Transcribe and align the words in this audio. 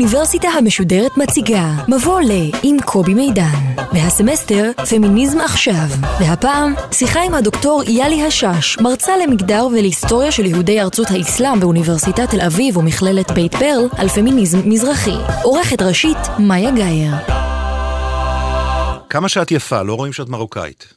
האוניברסיטה 0.00 0.48
המשודרת 0.48 1.16
מציגה 1.16 1.74
מבוא 1.88 2.20
ל 2.20 2.30
עם 2.62 2.76
קובי 2.84 3.14
מידן 3.14 3.82
והסמסטר 3.92 4.70
פמיניזם 4.90 5.40
עכשיו 5.40 5.86
והפעם 6.20 6.74
שיחה 6.92 7.20
עם 7.22 7.34
הדוקטור 7.34 7.82
יאלי 7.86 8.22
השש 8.22 8.78
מרצה 8.78 9.12
למגדר 9.16 9.66
ולהיסטוריה 9.66 10.32
של 10.32 10.46
יהודי 10.46 10.80
ארצות 10.80 11.06
האסלאם 11.10 11.60
באוניברסיטת 11.60 12.30
תל 12.30 12.40
אביב 12.40 12.76
ומכללת 12.76 13.30
בית 13.30 13.54
ברל 13.54 13.88
על 13.98 14.08
פמיניזם 14.08 14.58
מזרחי 14.64 15.16
עורכת 15.42 15.82
ראשית 15.82 16.18
מאיה 16.38 16.70
גאייר 16.70 17.14
כמה 19.10 19.28
שאת 19.28 19.50
יפה, 19.50 19.82
לא 19.82 19.94
רואים 19.94 20.12
שאת 20.12 20.28
מרוקאית. 20.28 20.94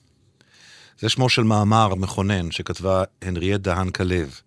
זה 1.00 1.10
שמו 1.10 1.30
של 1.30 1.44
מאמר 1.44 1.96
מכונן 1.96 2.52
שכתבה 2.52 3.04
הנריאט 3.22 3.62
דהן 3.62 3.90
כלב. 3.90 4.40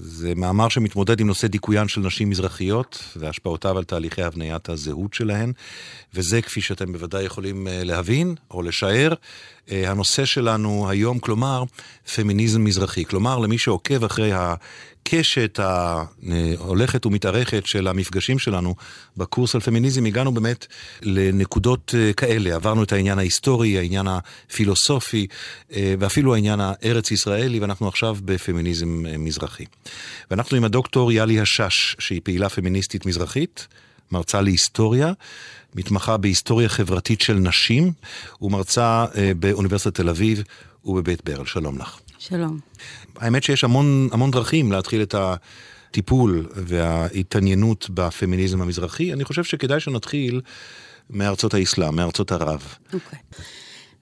זה 0.00 0.34
מאמר 0.36 0.68
שמתמודד 0.68 1.20
עם 1.20 1.26
נושא 1.26 1.46
דיכוין 1.46 1.88
של 1.88 2.00
נשים 2.00 2.30
מזרחיות 2.30 3.04
והשפעותיו 3.16 3.78
על 3.78 3.84
תהליכי 3.84 4.22
הבניית 4.22 4.68
הזהות 4.68 5.14
שלהן, 5.14 5.52
וזה 6.14 6.42
כפי 6.42 6.60
שאתם 6.60 6.92
בוודאי 6.92 7.24
יכולים 7.24 7.68
אה, 7.68 7.84
להבין 7.84 8.34
או 8.50 8.62
לשער, 8.62 9.14
הנושא 9.70 10.24
שלנו 10.24 10.90
היום, 10.90 11.18
כלומר, 11.18 11.64
פמיניזם 12.14 12.64
מזרחי. 12.64 13.04
כלומר, 13.04 13.38
למי 13.38 13.58
שעוקב 13.58 14.04
אחרי 14.04 14.30
הקשת 14.32 15.60
ההולכת 15.62 17.06
ומתארכת 17.06 17.66
של 17.66 17.88
המפגשים 17.88 18.38
שלנו 18.38 18.74
בקורס 19.16 19.54
על 19.54 19.60
פמיניזם, 19.60 20.06
הגענו 20.06 20.32
באמת 20.32 20.66
לנקודות 21.02 21.94
אה, 21.98 22.12
כאלה. 22.12 22.54
עברנו 22.54 22.82
את 22.82 22.92
העניין 22.92 23.18
ההיסטורי, 23.18 23.78
העניין 23.78 24.06
הפילוסופי, 24.08 25.26
ואפילו 25.70 26.34
העניין 26.34 26.60
הארץ-ישראלי, 26.60 27.60
ואנחנו 27.60 27.88
עכשיו 27.88 28.16
בפמיניזם 28.24 29.04
מזרחי. 29.18 29.64
ואנחנו 30.30 30.56
עם 30.56 30.64
הדוקטור 30.64 31.12
יאלי 31.12 31.40
השש, 31.40 31.96
שהיא 31.98 32.20
פעילה 32.24 32.48
פמיניסטית 32.48 33.06
מזרחית, 33.06 33.66
מרצה 34.12 34.40
להיסטוריה, 34.40 35.12
מתמחה 35.74 36.16
בהיסטוריה 36.16 36.68
חברתית 36.68 37.20
של 37.20 37.34
נשים, 37.34 37.92
ומרצה 38.42 39.04
אה, 39.16 39.32
באוניברסיטת 39.38 39.94
תל 39.94 40.08
אביב 40.08 40.42
ובבית 40.84 41.24
ברל. 41.24 41.46
שלום 41.46 41.78
לך. 41.78 41.98
שלום. 42.18 42.58
האמת 43.16 43.42
שיש 43.42 43.64
המון, 43.64 44.08
המון 44.12 44.30
דרכים 44.30 44.72
להתחיל 44.72 45.02
את 45.02 45.14
הטיפול 45.14 46.46
וההתעניינות 46.54 47.90
בפמיניזם 47.90 48.62
המזרחי. 48.62 49.12
אני 49.12 49.24
חושב 49.24 49.44
שכדאי 49.44 49.80
שנתחיל 49.80 50.40
מארצות 51.10 51.54
האסלאם, 51.54 51.96
מארצות 51.96 52.32
ערב. 52.32 52.62
אוקיי. 52.92 53.18
Okay. 53.18 53.42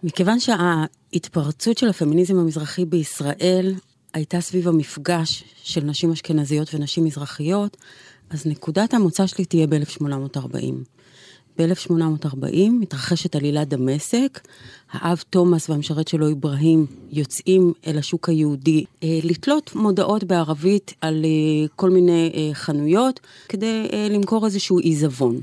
מכיוון 0.03 0.39
שההתפרצות 0.41 1.79
של 1.79 1.89
הפמיניזם 1.89 2.39
המזרחי 2.39 2.85
בישראל 2.85 3.75
הייתה 4.15 4.41
סביב 4.41 4.69
המפגש 4.69 5.45
של 5.63 5.85
נשים 5.85 6.13
אשכנזיות 6.13 6.75
ונשים 6.75 7.05
מזרחיות, 7.05 7.77
אז 8.31 8.47
נקודת 8.47 8.95
המוצא 8.95 9.27
שלי 9.27 9.45
תהיה 9.45 9.67
ב-1840. 9.67 10.75
ב-1840 11.59 12.71
מתרחשת 12.71 13.37
עלילת 13.37 13.69
דמשק, 13.69 14.41
האב 14.93 15.23
תומאס 15.31 15.71
והמשרת 15.71 16.09
שלו 16.09 16.33
אברהים 16.33 16.87
יוצאים 17.13 17.73
אל 17.87 17.99
השוק 17.99 18.29
היהודי 18.29 18.85
אה, 19.03 19.19
לתלות 19.23 19.75
מודעות 19.75 20.25
בערבית 20.25 20.95
על 21.01 21.25
אה, 21.25 21.69
כל 21.77 21.91
מיני 21.91 22.33
אה, 22.35 22.55
חנויות 22.55 23.21
כדי 23.49 23.89
למכור 24.11 24.47
איזשהו 24.47 24.79
עיזבון. 24.79 25.41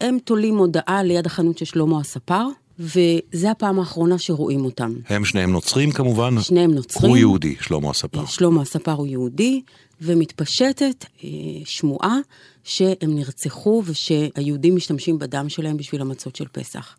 הם 0.00 0.18
תולים 0.24 0.56
מודעה 0.56 1.02
ליד 1.02 1.26
החנות 1.26 1.58
של 1.58 1.64
שלמה 1.64 2.00
הספר, 2.00 2.46
וזה 2.78 3.50
הפעם 3.50 3.78
האחרונה 3.78 4.18
שרואים 4.18 4.64
אותם. 4.64 4.92
הם 5.08 5.24
שניהם 5.24 5.52
נוצרים 5.52 5.90
כמובן? 5.90 6.40
שניהם 6.40 6.74
נוצרים. 6.74 7.10
הוא 7.10 7.16
יהודי, 7.16 7.54
שלמה 7.60 7.90
הספר. 7.90 8.26
שלמה 8.26 8.62
הספר 8.62 8.92
הוא 8.92 9.06
יהודי, 9.06 9.60
ומתפשטת 10.00 11.04
אה, 11.24 11.28
שמועה 11.64 12.18
שהם 12.64 13.14
נרצחו 13.14 13.82
ושהיהודים 13.86 14.76
משתמשים 14.76 15.18
בדם 15.18 15.48
שלהם 15.48 15.76
בשביל 15.76 16.00
המצות 16.00 16.36
של 16.36 16.44
פסח. 16.52 16.96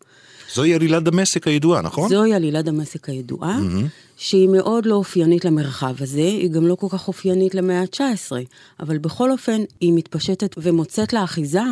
זוהי 0.54 0.74
עלילת 0.74 1.02
דמשק 1.02 1.48
הידועה, 1.48 1.82
נכון? 1.82 2.08
זוהי 2.08 2.34
עלילת 2.34 2.64
דמשק 2.64 3.08
הידועה, 3.08 3.58
mm-hmm. 3.58 3.86
שהיא 4.16 4.48
מאוד 4.48 4.86
לא 4.86 4.94
אופיינית 4.94 5.44
למרחב 5.44 5.94
הזה, 6.00 6.20
היא 6.20 6.50
גם 6.50 6.66
לא 6.66 6.74
כל 6.74 6.86
כך 6.90 7.08
אופיינית 7.08 7.54
למאה 7.54 7.80
ה-19, 7.80 8.32
אבל 8.80 8.98
בכל 8.98 9.30
אופן 9.30 9.62
היא 9.80 9.92
מתפשטת 9.92 10.54
ומוצאת 10.58 11.12
לה 11.12 11.24
אחיזה 11.24 11.62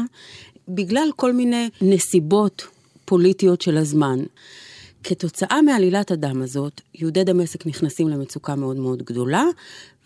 בגלל 0.69 1.09
כל 1.17 1.33
מיני 1.33 1.69
נסיבות 1.81 2.67
פוליטיות 3.05 3.61
של 3.61 3.77
הזמן. 3.77 4.19
כתוצאה 5.05 5.63
מעלילת 5.63 6.11
הדם 6.11 6.43
הזאת, 6.43 6.81
יהודי 6.95 7.25
דמשק 7.25 7.67
נכנסים 7.67 8.09
למצוקה 8.09 8.55
מאוד 8.55 8.77
מאוד 8.77 9.03
גדולה, 9.03 9.45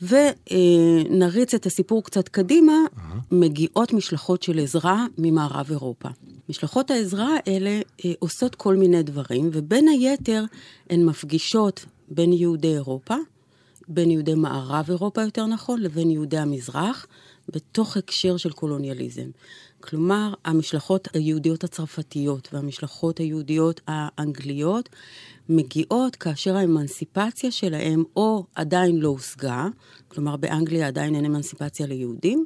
ונריץ 0.02 1.54
את 1.54 1.66
הסיפור 1.66 2.04
קצת 2.04 2.28
קדימה, 2.28 2.72
uh-huh. 2.72 3.00
מגיעות 3.30 3.92
משלחות 3.92 4.42
של 4.42 4.58
עזרה 4.58 5.06
ממערב 5.18 5.66
אירופה. 5.70 6.08
משלחות 6.48 6.90
העזרה 6.90 7.28
האלה 7.46 7.80
אה, 8.04 8.12
עושות 8.18 8.54
כל 8.54 8.76
מיני 8.76 9.02
דברים, 9.02 9.50
ובין 9.52 9.88
היתר 9.88 10.44
הן 10.90 11.04
מפגישות 11.04 11.84
בין 12.08 12.32
יהודי 12.32 12.74
אירופה, 12.74 13.14
בין 13.88 14.10
יהודי 14.10 14.34
מערב 14.34 14.84
אירופה 14.88 15.22
יותר 15.22 15.46
נכון, 15.46 15.80
לבין 15.80 16.10
יהודי 16.10 16.38
המזרח, 16.38 17.06
בתוך 17.48 17.96
הקשר 17.96 18.36
של 18.36 18.52
קולוניאליזם. 18.52 19.30
כלומר, 19.80 20.34
המשלחות 20.44 21.08
היהודיות 21.14 21.64
הצרפתיות 21.64 22.48
והמשלחות 22.52 23.18
היהודיות 23.18 23.80
האנגליות 23.86 24.88
מגיעות 25.48 26.16
כאשר 26.16 26.56
האמנסיפציה 26.56 27.50
שלהם 27.50 28.04
או 28.16 28.44
עדיין 28.54 28.96
לא 28.96 29.08
הושגה, 29.08 29.66
כלומר 30.08 30.36
באנגליה 30.36 30.86
עדיין 30.86 31.14
אין 31.14 31.24
אמנסיפציה 31.24 31.86
ליהודים, 31.86 32.44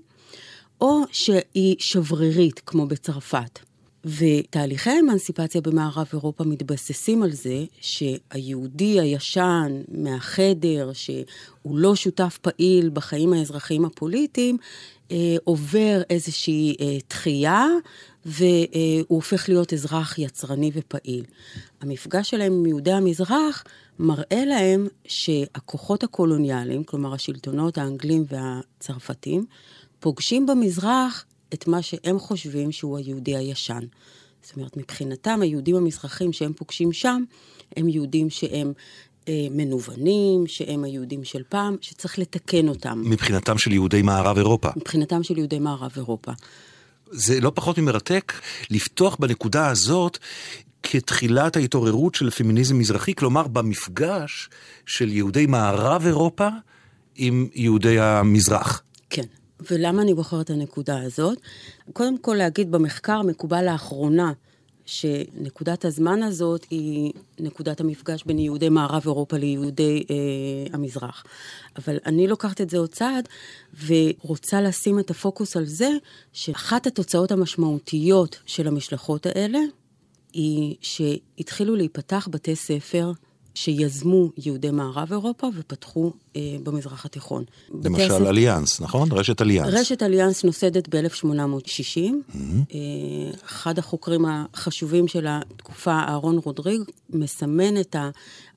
או 0.80 1.02
שהיא 1.12 1.76
שברירית, 1.78 2.60
כמו 2.66 2.86
בצרפת. 2.86 3.58
ותהליכי 4.04 4.90
האמנסיפציה 4.90 5.60
במערב 5.60 6.06
אירופה 6.12 6.44
מתבססים 6.44 7.22
על 7.22 7.32
זה 7.32 7.64
שהיהודי 7.80 9.00
הישן 9.00 9.82
מהחדר, 9.88 10.90
שהוא 10.92 11.78
לא 11.78 11.96
שותף 11.96 12.38
פעיל 12.42 12.90
בחיים 12.92 13.32
האזרחיים 13.32 13.84
הפוליטיים, 13.84 14.56
עובר 15.44 16.02
איזושהי 16.10 16.76
אה, 16.80 16.98
דחייה, 17.10 17.66
והוא 18.24 19.06
הופך 19.08 19.48
להיות 19.48 19.72
אזרח 19.72 20.18
יצרני 20.18 20.70
ופעיל. 20.74 21.24
המפגש 21.80 22.30
שלהם 22.30 22.52
עם 22.52 22.66
יהודי 22.66 22.92
המזרח 22.92 23.64
מראה 23.98 24.44
להם 24.44 24.88
שהכוחות 25.04 26.04
הקולוניאליים, 26.04 26.84
כלומר 26.84 27.14
השלטונות 27.14 27.78
האנגלים 27.78 28.24
והצרפתים, 28.28 29.46
פוגשים 30.00 30.46
במזרח 30.46 31.24
את 31.54 31.66
מה 31.66 31.82
שהם 31.82 32.18
חושבים 32.18 32.72
שהוא 32.72 32.98
היהודי 32.98 33.36
הישן. 33.36 33.84
זאת 34.42 34.56
אומרת, 34.56 34.76
מבחינתם, 34.76 35.42
היהודים 35.42 35.76
המזרחים 35.76 36.32
שהם 36.32 36.52
פוגשים 36.52 36.92
שם, 36.92 37.24
הם 37.76 37.88
יהודים 37.88 38.30
שהם 38.30 38.68
אה, 38.68 38.72
מנוונים, 39.30 40.46
שהם 40.46 40.84
היהודים 40.84 41.24
של 41.24 41.42
פעם, 41.48 41.76
שצריך 41.80 42.18
לתקן 42.18 42.68
אותם. 42.68 43.02
מבחינתם 43.04 43.58
של 43.58 43.72
יהודי 43.72 44.02
מערב 44.02 44.36
אירופה. 44.36 44.68
מבחינתם 44.76 45.22
של 45.22 45.38
יהודי 45.38 45.58
מערב 45.58 45.92
אירופה. 45.96 46.32
זה 47.10 47.40
לא 47.40 47.52
פחות 47.54 47.78
ממרתק 47.78 48.32
לפתוח 48.70 49.16
בנקודה 49.20 49.68
הזאת 49.68 50.18
כתחילת 50.82 51.56
ההתעוררות 51.56 52.14
של 52.14 52.30
פמיניזם 52.30 52.78
מזרחי, 52.78 53.14
כלומר 53.14 53.46
במפגש 53.46 54.48
של 54.86 55.08
יהודי 55.08 55.46
מערב 55.46 56.06
אירופה 56.06 56.48
עם 57.16 57.48
יהודי 57.54 58.00
המזרח. 58.00 58.82
כן. 59.10 59.22
ולמה 59.70 60.02
אני 60.02 60.14
בוחרת 60.14 60.44
את 60.44 60.50
הנקודה 60.50 61.02
הזאת? 61.02 61.38
קודם 61.92 62.18
כל 62.18 62.34
להגיד 62.34 62.70
במחקר 62.70 63.22
מקובל 63.22 63.64
לאחרונה 63.72 64.32
שנקודת 64.86 65.84
הזמן 65.84 66.22
הזאת 66.22 66.66
היא 66.70 67.12
נקודת 67.40 67.80
המפגש 67.80 68.24
בין 68.24 68.38
יהודי 68.38 68.68
מערב 68.68 69.02
אירופה 69.04 69.36
ליהודי 69.36 70.04
אה, 70.10 70.16
המזרח. 70.72 71.24
אבל 71.78 71.98
אני 72.06 72.26
לוקחת 72.26 72.60
את 72.60 72.70
זה 72.70 72.78
עוד 72.78 72.88
צעד 72.88 73.28
ורוצה 73.86 74.60
לשים 74.60 74.98
את 74.98 75.10
הפוקוס 75.10 75.56
על 75.56 75.64
זה 75.64 75.90
שאחת 76.32 76.86
התוצאות 76.86 77.32
המשמעותיות 77.32 78.40
של 78.46 78.68
המשלחות 78.68 79.26
האלה 79.26 79.58
היא 80.32 80.76
שהתחילו 80.80 81.76
להיפתח 81.76 82.28
בתי 82.30 82.56
ספר 82.56 83.12
שיזמו 83.54 84.30
יהודי 84.36 84.70
מערב 84.70 85.12
אירופה 85.12 85.48
ופתחו 85.56 86.12
אה, 86.36 86.40
במזרח 86.62 87.04
התיכון. 87.04 87.44
למשל. 87.84 88.26
אליאנס, 88.26 88.80
נכון? 88.80 89.08
רשת 89.12 89.42
אליאנס. 89.42 89.74
רשת 89.74 90.02
אליאנס 90.02 90.44
נוסדת 90.44 90.94
ב-1860. 90.94 90.94
Mm-hmm. 90.94 92.36
אה, 92.74 92.78
אחד 93.44 93.78
החוקרים 93.78 94.24
החשובים 94.28 95.08
של 95.08 95.26
התקופה, 95.28 95.92
אהרון 95.92 96.38
רודריג, 96.44 96.80
מסמן 97.10 97.80
את 97.80 97.96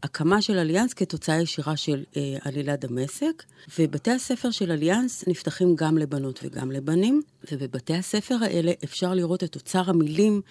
ההקמה 0.03 0.41
של 0.41 0.57
אליאנס 0.57 0.93
כתוצאה 0.93 1.41
ישירה 1.41 1.77
של 1.77 2.03
אה, 2.17 2.37
עלילת 2.41 2.85
דמשק, 2.85 3.43
ובתי 3.79 4.11
הספר 4.11 4.51
של 4.51 4.71
אליאנס 4.71 5.23
נפתחים 5.27 5.75
גם 5.75 5.97
לבנות 5.97 6.39
וגם 6.43 6.71
לבנים, 6.71 7.21
ובבתי 7.51 7.93
הספר 7.93 8.37
האלה 8.41 8.71
אפשר 8.83 9.13
לראות 9.13 9.43
את 9.43 9.55
אוצר 9.55 9.89
המילים 9.89 10.41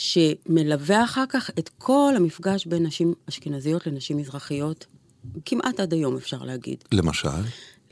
שמלווה 0.00 1.04
אחר 1.04 1.24
כך 1.28 1.50
את 1.58 1.70
כל 1.78 2.12
המפגש 2.16 2.66
בין 2.66 2.86
נשים 2.86 3.14
אשכנזיות 3.28 3.86
לנשים 3.86 4.16
מזרחיות, 4.16 4.86
כמעט 5.44 5.80
עד 5.80 5.92
היום 5.92 6.16
אפשר 6.16 6.42
להגיד. 6.42 6.84
למשל? 6.92 7.28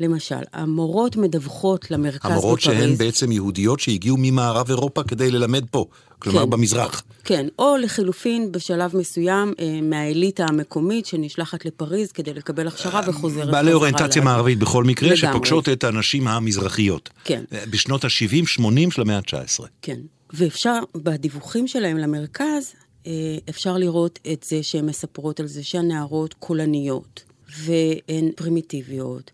למשל, 0.01 0.35
המורות 0.53 1.17
מדווחות 1.17 1.91
למרכז 1.91 2.31
המורות 2.31 2.59
בפריז. 2.59 2.77
המורות 2.77 2.89
שהן 2.89 3.07
בעצם 3.07 3.33
יהודיות 3.33 3.81
שהגיעו 3.81 4.17
ממערב 4.21 4.69
אירופה 4.69 5.03
כדי 5.03 5.31
ללמד 5.31 5.65
פה, 5.71 5.85
כלומר 6.19 6.45
כן, 6.45 6.51
במזרח. 6.51 7.03
כן, 7.25 7.47
או 7.59 7.77
לחילופין 7.77 8.53
בשלב 8.53 8.97
מסוים 8.97 9.53
אה, 9.61 9.81
מהאליטה 9.83 10.47
המקומית 10.49 11.07
שנשלחת 11.07 11.65
לפריז 11.65 12.13
כדי 12.13 12.35
לקבל 12.35 12.69
הכשרה 12.69 13.01
וחוזרת. 13.07 13.51
בעלי 13.51 13.73
אוריינטציה 13.73 14.23
מערבית 14.23 14.59
בכל 14.59 14.85
מקרה, 14.85 15.09
לגמרי. 15.09 15.33
שפוגשות 15.33 15.69
את 15.69 15.85
הנשים 15.85 16.29
המזרחיות. 16.29 17.11
כן. 17.25 17.45
אה, 17.53 17.65
בשנות 17.71 18.05
ה-70-80 18.05 18.91
של 18.91 19.03
המאה 19.03 19.17
ה-19. 19.17 19.65
כן. 19.83 19.99
ואפשר, 20.33 20.81
בדיווחים 20.95 21.67
שלהם 21.67 21.99
למרכז, 21.99 22.75
אה, 23.07 23.13
אפשר 23.49 23.77
לראות 23.77 24.19
את 24.33 24.43
זה 24.43 24.63
שהן 24.63 24.87
מספרות 24.87 25.41
על 25.41 25.47
זה 25.47 25.63
שהנערות 25.63 26.35
קולניות, 26.35 27.25
והן 27.59 28.31
פרימיטיביות, 28.37 29.31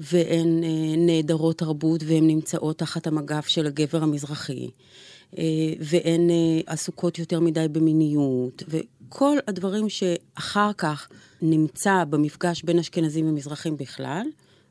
והן 0.00 0.64
אה, 0.64 0.96
נעדרות 0.96 1.58
תרבות, 1.58 2.02
והן 2.06 2.26
נמצאות 2.26 2.78
תחת 2.78 3.06
המגף 3.06 3.48
של 3.48 3.66
הגבר 3.66 4.02
המזרחי, 4.02 4.70
אה, 5.38 5.44
והן 5.80 6.30
עסוקות 6.66 7.18
יותר 7.18 7.40
מדי 7.40 7.66
במיניות, 7.72 8.62
וכל 8.68 9.38
הדברים 9.48 9.88
שאחר 9.88 10.70
כך 10.78 11.08
נמצא 11.42 12.04
במפגש 12.04 12.62
בין 12.62 12.78
אשכנזים 12.78 13.28
ומזרחים 13.28 13.76
בכלל, 13.76 14.26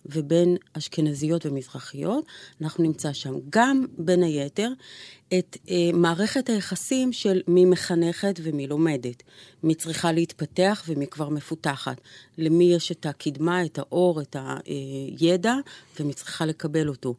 ובין 0.05 0.57
אשכנזיות 0.73 1.45
ומזרחיות, 1.45 2.25
אנחנו 2.61 2.83
נמצא 2.83 3.13
שם. 3.13 3.33
גם, 3.49 3.85
בין 3.97 4.23
היתר, 4.23 4.69
את 5.33 5.57
אה, 5.69 5.89
מערכת 5.93 6.49
היחסים 6.49 7.13
של 7.13 7.41
מי 7.47 7.65
מחנכת 7.65 8.39
ומי 8.43 8.67
לומדת, 8.67 9.23
מי 9.63 9.75
צריכה 9.75 10.11
להתפתח 10.11 10.83
ומי 10.87 11.07
כבר 11.07 11.29
מפותחת, 11.29 12.01
למי 12.37 12.63
יש 12.63 12.91
את 12.91 13.05
הקדמה, 13.05 13.65
את 13.65 13.79
האור, 13.79 14.21
את 14.21 14.35
הידע, 15.19 15.53
ומי 15.99 16.13
צריכה 16.13 16.45
לקבל 16.45 16.89
אותו. 16.89 17.15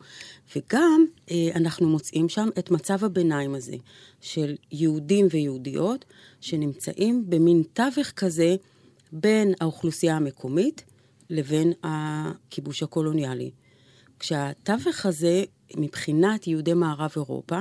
וגם 0.57 1.05
אה, 1.31 1.49
אנחנו 1.55 1.89
מוצאים 1.89 2.29
שם 2.29 2.49
את 2.59 2.71
מצב 2.71 3.05
הביניים 3.05 3.55
הזה, 3.55 3.77
של 4.21 4.57
יהודים 4.73 5.29
ויהודיות, 5.31 6.05
שנמצאים 6.41 7.25
במין 7.29 7.63
תווך 7.73 8.11
כזה 8.17 8.57
בין 9.13 9.53
האוכלוסייה 9.61 10.17
המקומית, 10.17 10.85
לבין 11.31 11.73
הכיבוש 11.83 12.83
הקולוניאלי. 12.83 13.51
כשהתווך 14.19 15.07
הזה, 15.07 15.45
מבחינת 15.77 16.47
יהודי 16.47 16.75
מערב 16.75 17.11
אירופה, 17.17 17.59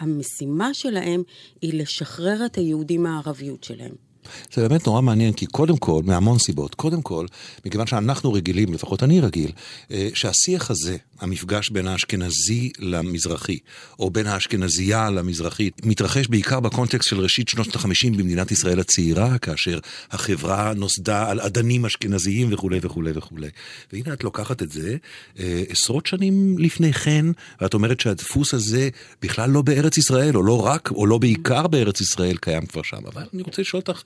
המשימה 0.00 0.74
שלהם 0.74 1.22
היא 1.62 1.80
לשחרר 1.80 2.46
את 2.46 2.56
היהודים 2.56 3.02
מהערביות 3.02 3.64
שלהם. 3.64 4.09
זה 4.52 4.68
באמת 4.68 4.86
נורא 4.86 5.00
מעניין, 5.00 5.32
כי 5.32 5.46
קודם 5.46 5.76
כל, 5.76 6.02
מהמון 6.04 6.38
סיבות, 6.38 6.74
קודם 6.74 7.02
כל, 7.02 7.26
מכיוון 7.66 7.86
שאנחנו 7.86 8.32
רגילים, 8.32 8.74
לפחות 8.74 9.02
אני 9.02 9.20
רגיל, 9.20 9.52
אה, 9.90 10.08
שהשיח 10.14 10.70
הזה, 10.70 10.96
המפגש 11.20 11.70
בין 11.70 11.86
האשכנזי 11.86 12.70
למזרחי, 12.78 13.58
או 13.98 14.10
בין 14.10 14.26
האשכנזייה 14.26 15.10
למזרחית, 15.10 15.86
מתרחש 15.86 16.26
בעיקר 16.26 16.60
בקונטקסט 16.60 17.08
של 17.08 17.20
ראשית 17.20 17.48
שנות 17.48 17.76
ה-50 17.76 18.16
במדינת 18.16 18.50
ישראל 18.50 18.80
הצעירה, 18.80 19.38
כאשר 19.38 19.78
החברה 20.10 20.72
נוסדה 20.74 21.30
על 21.30 21.40
אדנים 21.40 21.86
אשכנזיים 21.86 22.52
וכולי 22.52 22.78
וכולי 22.82 23.10
וכולי. 23.14 23.48
והנה 23.92 24.12
את 24.12 24.24
לוקחת 24.24 24.62
את 24.62 24.70
זה 24.70 24.96
אה, 25.38 25.62
עשרות 25.68 26.06
שנים 26.06 26.58
לפני 26.58 26.92
כן, 26.92 27.26
ואת 27.60 27.74
אומרת 27.74 28.00
שהדפוס 28.00 28.54
הזה 28.54 28.88
בכלל 29.22 29.50
לא 29.50 29.62
בארץ 29.62 29.98
ישראל, 29.98 30.36
או 30.36 30.42
לא 30.42 30.66
רק, 30.66 30.90
או 30.90 31.06
לא 31.06 31.18
בעיקר 31.18 31.66
בארץ 31.66 32.00
ישראל 32.00 32.36
קיים 32.36 32.66
כבר 32.66 32.82
שם. 32.82 33.06
אבל 33.06 33.22
אני 33.34 33.42
רוצה 33.42 33.62
לשאול 33.62 33.82
אותך 33.86 34.02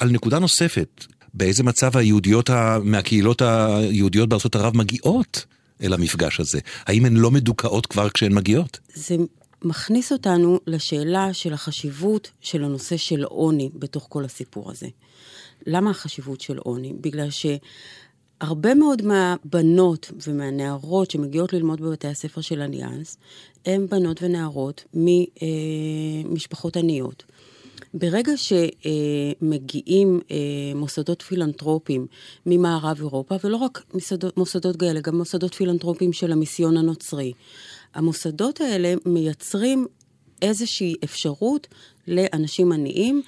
על 0.00 0.10
נקודה 0.10 0.38
נוספת, 0.38 1.04
באיזה 1.34 1.62
מצב 1.62 1.96
היהודיות 1.96 2.50
מהקהילות 2.84 3.42
היהודיות 3.42 4.28
בארצות 4.28 4.56
ערב 4.56 4.76
מגיעות 4.76 5.44
אל 5.82 5.92
המפגש 5.92 6.40
הזה? 6.40 6.58
האם 6.86 7.04
הן 7.04 7.16
לא 7.16 7.30
מדוכאות 7.30 7.86
כבר 7.86 8.08
כשהן 8.08 8.34
מגיעות? 8.34 8.78
זה 8.94 9.16
מכניס 9.62 10.12
אותנו 10.12 10.60
לשאלה 10.66 11.34
של 11.34 11.52
החשיבות 11.52 12.30
של 12.40 12.64
הנושא 12.64 12.96
של 12.96 13.24
עוני 13.24 13.70
בתוך 13.74 14.06
כל 14.08 14.24
הסיפור 14.24 14.70
הזה. 14.70 14.86
למה 15.66 15.90
החשיבות 15.90 16.40
של 16.40 16.58
עוני? 16.58 16.92
בגלל 17.00 17.28
שהרבה 17.30 18.74
מאוד 18.74 19.02
מהבנות 19.02 20.12
ומהנערות 20.26 21.10
שמגיעות 21.10 21.52
ללמוד 21.52 21.80
בבתי 21.80 22.08
הספר 22.08 22.40
של 22.40 22.62
אליאנס, 22.62 23.16
הן 23.66 23.86
בנות 23.86 24.22
ונערות 24.22 24.84
ממשפחות 26.24 26.76
עניות. 26.76 27.24
ברגע 27.94 28.32
שמגיעים 28.36 30.20
אה, 30.30 30.36
מוסדות 30.74 31.22
פילנטרופיים 31.22 32.06
ממערב 32.46 32.96
אירופה, 33.00 33.34
ולא 33.44 33.56
רק 33.56 33.84
מוסדות, 33.94 34.36
מוסדות 34.36 34.76
כאלה, 34.76 35.00
גם 35.00 35.18
מוסדות 35.18 35.54
פילנטרופיים 35.54 36.12
של 36.12 36.32
המיסיון 36.32 36.76
הנוצרי, 36.76 37.32
המוסדות 37.94 38.60
האלה 38.60 38.94
מייצרים 39.06 39.86
איזושהי 40.42 40.94
אפשרות 41.04 41.66
לאנשים 42.08 42.72
עניים 42.72 43.22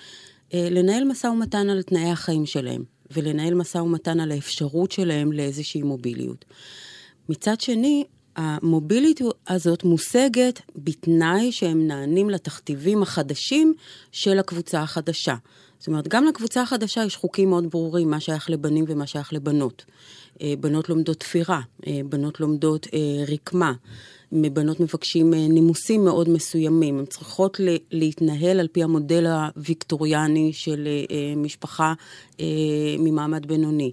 אה, 0.55 0.69
לנהל 0.71 1.05
משא 1.05 1.27
ומתן 1.27 1.71
על 1.71 1.83
תנאי 1.83 2.11
החיים 2.11 2.47
שלהם, 2.47 2.85
ולנהל 3.11 3.55
משא 3.55 3.79
ומתן 3.79 4.21
על 4.21 4.33
האפשרות 4.33 4.93
שלהם 4.93 5.33
לאיזושהי 5.33 5.83
מוביליות. 5.83 6.45
מצד 7.29 7.61
שני, 7.61 8.05
המוביליות 8.37 9.21
הזאת 9.49 9.85
מושגת 9.85 10.61
בתנאי 10.77 11.53
שהם 11.53 11.87
נענים 11.87 12.31
לתכתיבים 12.31 13.03
החדשים 13.03 13.75
של 14.13 14.39
הקבוצה 14.39 14.81
החדשה. 14.81 15.35
זאת 15.79 15.89
אומרת, 15.89 16.09
גם 16.09 16.25
לקבוצה 16.25 16.63
החדשה 16.63 17.05
יש 17.05 17.17
חוקים 17.17 17.51
מאוד 17.51 17.71
ברורים, 17.71 18.11
מה 18.11 18.21
שייך 18.21 18.51
לבנים 18.51 18.85
ומה 18.89 19.07
שייך 19.07 19.33
לבנות. 19.33 19.85
אה, 20.43 20.55
בנות 20.61 20.89
לומדות 20.89 21.21
תפירה, 21.21 21.61
אה, 21.87 22.01
בנות 22.09 22.41
לומדות 22.41 22.87
אה, 22.95 23.25
רקמה, 23.33 23.73
בנות 24.33 24.81
מבקשים 24.81 25.35
נימוסים 25.35 26.05
מאוד 26.05 26.29
מסוימים. 26.29 26.99
הן 26.99 27.07
צריכות 27.07 27.61
להתנהל 27.91 28.61
על 28.61 28.69
פי 28.69 28.83
המודל 28.83 29.27
הוויקטוריאני 29.27 30.53
של 30.53 30.89
משפחה 31.37 31.95
ממעמד 32.99 33.47
בינוני. 33.47 33.93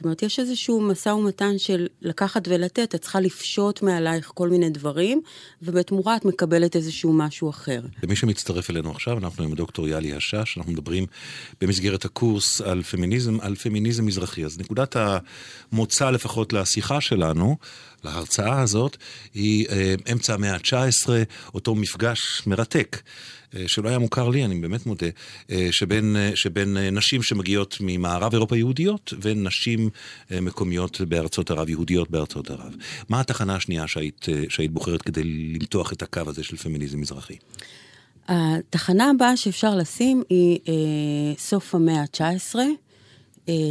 זאת 0.00 0.04
אומרת, 0.04 0.22
יש 0.22 0.38
איזשהו 0.38 0.80
משא 0.80 1.08
ומתן 1.08 1.58
של 1.58 1.86
לקחת 2.02 2.48
ולתת, 2.48 2.94
את 2.94 3.00
צריכה 3.00 3.20
לפשוט 3.20 3.82
מעלייך 3.82 4.30
כל 4.34 4.48
מיני 4.48 4.70
דברים, 4.70 5.20
ובתמורה 5.62 6.16
את 6.16 6.24
מקבלת 6.24 6.76
איזשהו 6.76 7.12
משהו 7.12 7.50
אחר. 7.50 7.80
למי 8.02 8.16
שמצטרף 8.16 8.70
אלינו 8.70 8.90
עכשיו, 8.90 9.18
אנחנו 9.18 9.44
עם 9.44 9.54
דוקטור 9.54 9.88
יאלי 9.88 10.14
השש, 10.14 10.58
אנחנו 10.58 10.72
מדברים 10.72 11.06
במסגרת 11.60 12.04
הקורס 12.04 12.60
על 12.60 12.82
פמיניזם, 12.82 13.40
על 13.40 13.54
פמיניזם 13.54 14.06
מזרחי. 14.06 14.44
אז 14.44 14.58
נקודת 14.58 14.96
המוצא 15.72 16.10
לפחות 16.10 16.52
לשיחה 16.52 17.00
שלנו, 17.00 17.56
להרצאה 18.04 18.60
הזאת, 18.60 18.96
היא 19.34 19.66
אה, 19.70 19.94
אמצע 20.12 20.34
המאה 20.34 20.54
ה-19, 20.54 21.08
אותו 21.54 21.74
מפגש 21.74 22.42
מרתק. 22.46 23.00
אה, 23.56 23.64
שלא 23.66 23.88
היה 23.88 23.98
מוכר 23.98 24.28
לי, 24.28 24.44
אני 24.44 24.60
באמת 24.60 24.86
מודה, 24.86 25.06
אה, 25.50 25.68
שבין, 25.70 26.16
שבין 26.34 26.76
נשים 26.92 27.22
שמגיעות 27.22 27.76
ממערב 27.80 28.32
אירופה 28.32 28.56
יהודיות 28.56 29.14
ונשים 29.20 29.90
מקומיות 30.30 31.00
בארצות 31.00 31.50
ערב, 31.50 31.68
יהודיות 31.68 32.10
בארצות 32.10 32.50
ערב. 32.50 32.74
מה 33.08 33.20
התחנה 33.20 33.54
השנייה 33.54 33.88
שהיית, 33.88 34.26
שהיית 34.48 34.70
בוחרת 34.70 35.02
כדי 35.02 35.24
למתוח 35.24 35.92
את 35.92 36.02
הקו 36.02 36.20
הזה 36.26 36.42
של 36.42 36.56
פמיניזם 36.56 37.00
מזרחי? 37.00 37.36
התחנה 38.30 39.10
הבאה 39.10 39.36
שאפשר 39.36 39.74
לשים 39.74 40.22
היא 40.28 40.58
אה, 40.68 41.38
סוף 41.38 41.74
המאה 41.74 42.00
ה-19, 42.00 42.58
אה, 42.58 42.64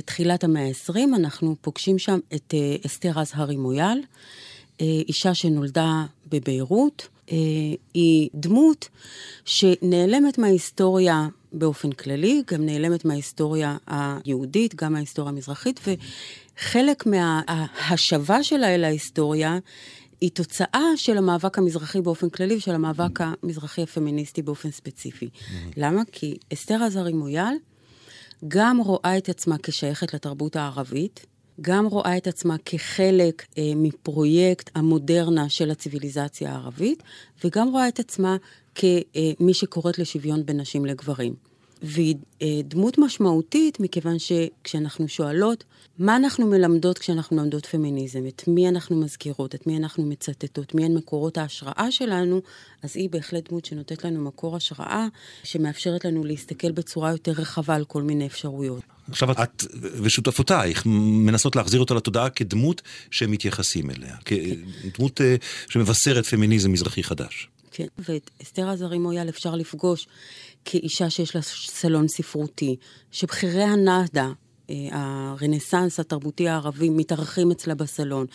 תחילת 0.05 0.43
המאה 0.43 0.67
ה-20, 0.67 0.99
אנחנו 1.15 1.55
פוגשים 1.61 1.99
שם 1.99 2.19
את 2.35 2.53
אה, 2.53 2.75
אסתר 2.85 3.21
אזהרי 3.21 3.55
מויאל, 3.55 4.01
אה, 4.81 4.85
אישה 5.07 5.33
שנולדה 5.33 6.05
בביירות, 6.31 7.07
אה, 7.31 7.37
היא 7.93 8.29
דמות 8.33 8.89
שנעלמת 9.45 10.37
מההיסטוריה 10.37 11.27
באופן 11.53 11.91
כללי, 11.91 12.43
גם 12.51 12.65
נעלמת 12.65 13.05
מההיסטוריה 13.05 13.77
היהודית, 13.87 14.75
גם 14.75 14.93
מההיסטוריה 14.93 15.31
המזרחית, 15.31 15.79
וחלק 15.87 17.05
מההשבה 17.05 18.43
שלה 18.43 18.75
אל 18.75 18.83
ההיסטוריה 18.83 19.57
היא 20.21 20.31
תוצאה 20.31 20.85
של 20.95 21.17
המאבק 21.17 21.57
המזרחי 21.57 22.01
באופן 22.01 22.29
כללי 22.29 22.55
ושל 22.55 22.75
המאבק 22.75 23.19
המזרחי 23.21 23.83
הפמיניסטי 23.83 24.41
באופן 24.41 24.71
ספציפי. 24.71 25.25
Mm-hmm. 25.25 25.73
למה? 25.77 26.01
כי 26.11 26.37
אסתר 26.53 26.83
עזרי 26.83 27.13
מויאל 27.13 27.53
גם 28.47 28.77
רואה 28.77 29.17
את 29.17 29.29
עצמה 29.29 29.55
כשייכת 29.63 30.13
לתרבות 30.13 30.55
הערבית, 30.55 31.25
גם 31.61 31.85
רואה 31.85 32.17
את 32.17 32.27
עצמה 32.27 32.55
כחלק 32.65 33.45
אה, 33.57 33.71
מפרויקט 33.75 34.69
המודרנה 34.75 35.49
של 35.49 35.71
הציוויליזציה 35.71 36.51
הערבית, 36.51 37.03
וגם 37.43 37.69
רואה 37.69 37.87
את 37.87 37.99
עצמה 37.99 38.37
כמי 38.75 39.53
שקוראת 39.53 39.99
לשוויון 39.99 40.45
בין 40.45 40.59
נשים 40.59 40.85
לגברים. 40.85 41.33
והיא 41.81 42.15
אה, 42.41 42.47
דמות 42.63 42.97
משמעותית, 42.97 43.79
מכיוון 43.79 44.15
שכשאנחנו 44.19 45.07
שואלות, 45.07 45.63
מה 45.99 46.15
אנחנו 46.15 46.47
מלמדות 46.47 46.97
כשאנחנו 46.97 47.35
מלמדות 47.35 47.65
פמיניזם? 47.65 48.27
את 48.27 48.43
מי 48.47 48.69
אנחנו 48.69 48.95
מזכירות? 48.99 49.55
את 49.55 49.67
מי 49.67 49.77
אנחנו 49.77 50.05
מצטטות? 50.05 50.75
מי 50.75 50.85
הן 50.85 50.93
מקורות 50.97 51.37
ההשראה 51.37 51.91
שלנו? 51.91 52.41
אז 52.83 52.97
היא 52.97 53.09
בהחלט 53.09 53.49
דמות 53.49 53.65
שנותנת 53.65 54.03
לנו 54.03 54.21
מקור 54.21 54.55
השראה, 54.55 55.07
שמאפשרת 55.43 56.05
לנו 56.05 56.23
להסתכל 56.23 56.71
בצורה 56.71 57.11
יותר 57.11 57.31
רחבה 57.31 57.75
על 57.75 57.85
כל 57.85 58.01
מיני 58.01 58.27
אפשרויות. 58.27 58.81
עכשיו 59.09 59.31
את 59.31 59.63
ושותפותייך 60.03 60.83
מנסות 61.25 61.55
להחזיר 61.55 61.79
אותה 61.79 61.93
לתודעה 61.93 62.29
כדמות 62.29 62.81
שהם 63.11 63.31
מתייחסים 63.31 63.91
אליה, 63.91 64.15
כדמות 64.25 65.21
אה, 65.21 65.35
שמבשרת 65.69 66.25
פמיניזם 66.25 66.71
מזרחי 66.71 67.03
חדש. 67.03 67.49
כן, 67.71 67.87
ואת 67.97 68.29
אסתר 68.43 68.69
עזרי 68.69 68.97
מויאל 68.97 69.29
אפשר 69.29 69.55
לפגוש 69.55 70.07
כאישה 70.65 71.09
שיש 71.09 71.35
לה 71.35 71.41
סלון 71.41 72.07
ספרותי, 72.07 72.75
שבכירי 73.11 73.63
הנאדה, 73.63 74.31
הרנסאנס 74.91 75.99
התרבותי 75.99 76.47
הערבי 76.47 76.89
מתארחים 76.89 77.51
אצלה 77.51 77.75
בסלון, 77.75 78.25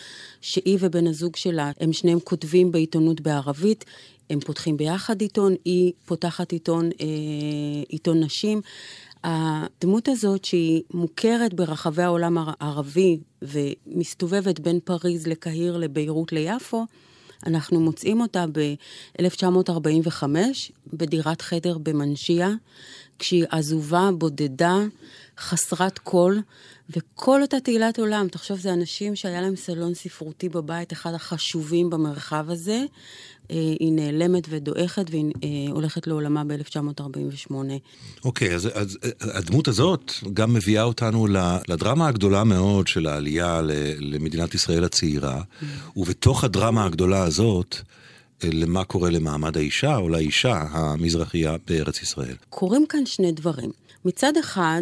שהיא 0.41 0.77
ובן 0.81 1.07
הזוג 1.07 1.35
שלה, 1.35 1.71
הם 1.79 1.93
שניהם 1.93 2.19
כותבים 2.19 2.71
בעיתונות 2.71 3.21
בערבית, 3.21 3.85
הם 4.29 4.39
פותחים 4.39 4.77
ביחד 4.77 5.21
עיתון, 5.21 5.53
היא 5.65 5.93
פותחת 6.05 6.51
עיתון, 6.51 6.89
אה, 7.01 7.07
עיתון 7.89 8.23
נשים. 8.23 8.61
הדמות 9.23 10.07
הזאת 10.07 10.45
שהיא 10.45 10.81
מוכרת 10.93 11.53
ברחבי 11.53 12.03
העולם 12.03 12.37
הערבי 12.39 13.17
ומסתובבת 13.41 14.59
בין 14.59 14.79
פריז 14.79 15.27
לקהיר, 15.27 15.77
לביירות, 15.77 16.31
ליפו, 16.31 16.85
אנחנו 17.45 17.79
מוצאים 17.79 18.21
אותה 18.21 18.45
ב-1945 18.51 20.23
בדירת 20.93 21.41
חדר 21.41 21.77
במנשיה, 21.77 22.49
כשהיא 23.19 23.45
עזובה, 23.49 24.09
בודדה, 24.17 24.77
חסרת 25.39 25.99
קול, 25.99 26.41
וכל 26.89 27.41
אותה 27.41 27.59
תהילת 27.59 27.99
עולם, 27.99 28.27
תחשוב, 28.27 28.59
זה 28.59 28.73
אנשים 28.73 29.15
שהיה 29.15 29.41
להם 29.41 29.55
סלון 29.55 29.93
ספרותי 29.93 30.49
בבית, 30.49 30.93
אחד 30.93 31.13
החשובים 31.13 31.89
במרחב 31.89 32.45
הזה. 32.49 32.83
אה, 33.51 33.55
היא 33.79 33.91
נעלמת 33.91 34.43
ודועכת 34.49 35.05
והיא 35.09 35.25
אה, 35.43 35.49
הולכת 35.71 36.07
לעולמה 36.07 36.43
ב-1948. 36.43 37.53
אוקיי, 38.25 38.51
okay, 38.51 38.55
אז, 38.55 38.69
אז 38.73 38.97
הדמות 39.21 39.67
הזאת 39.67 40.11
גם 40.33 40.53
מביאה 40.53 40.83
אותנו 40.83 41.27
לדרמה 41.67 42.07
הגדולה 42.07 42.43
מאוד 42.43 42.87
של 42.87 43.07
העלייה 43.07 43.61
למדינת 43.99 44.55
ישראל 44.55 44.83
הצעירה, 44.83 45.41
mm. 45.41 45.65
ובתוך 45.95 46.43
הדרמה 46.43 46.85
הגדולה 46.85 47.23
הזאת, 47.23 47.81
למה 48.53 48.83
קורה 48.83 49.09
למעמד 49.09 49.57
האישה 49.57 49.97
או 49.97 50.09
לאישה 50.09 50.63
המזרחייה 50.71 51.55
בארץ 51.67 52.01
ישראל. 52.01 52.35
קורים 52.49 52.85
כאן 52.89 53.05
שני 53.05 53.31
דברים. 53.31 53.71
מצד 54.05 54.37
אחד, 54.37 54.81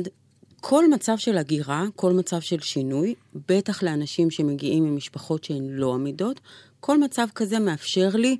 כל 0.61 0.89
מצב 0.89 1.17
של 1.17 1.37
הגירה, 1.37 1.85
כל 1.95 2.13
מצב 2.13 2.39
של 2.39 2.59
שינוי, 2.59 3.13
בטח 3.49 3.83
לאנשים 3.83 4.31
שמגיעים 4.31 4.83
ממשפחות 4.83 5.43
שהן 5.43 5.69
לא 5.69 5.93
עמידות, 5.93 6.39
כל 6.79 6.99
מצב 6.99 7.27
כזה 7.35 7.59
מאפשר 7.59 8.09
לי 8.13 8.37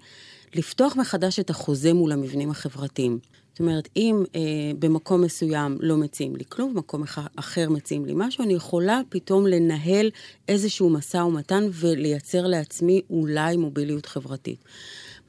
לפתוח 0.56 0.96
מחדש 0.96 1.40
את 1.40 1.50
החוזה 1.50 1.94
מול 1.94 2.12
המבנים 2.12 2.52
החברתיים. 2.52 3.20
זאת 3.54 3.60
אומרת, 3.60 3.90
אם 3.96 4.24
אה, 4.36 4.42
במקום 4.80 5.22
מסוים 5.22 5.78
לא 5.80 5.98
מציעים 5.98 6.36
לי 6.36 6.44
כלום, 6.50 6.74
במקום 6.74 7.04
אחר 7.36 7.70
מציעים 7.70 8.06
לי 8.06 8.14
משהו, 8.16 8.44
אני 8.44 8.54
יכולה 8.54 9.02
פתאום 9.10 9.48
לנהל 9.48 10.10
איזשהו 10.48 10.90
משא 10.90 11.18
ומתן 11.18 11.64
ולייצר 11.72 12.48
לעצמי 12.48 13.02
אולי 13.10 13.58
מוביליות 13.58 14.06
חברתית. 14.06 14.64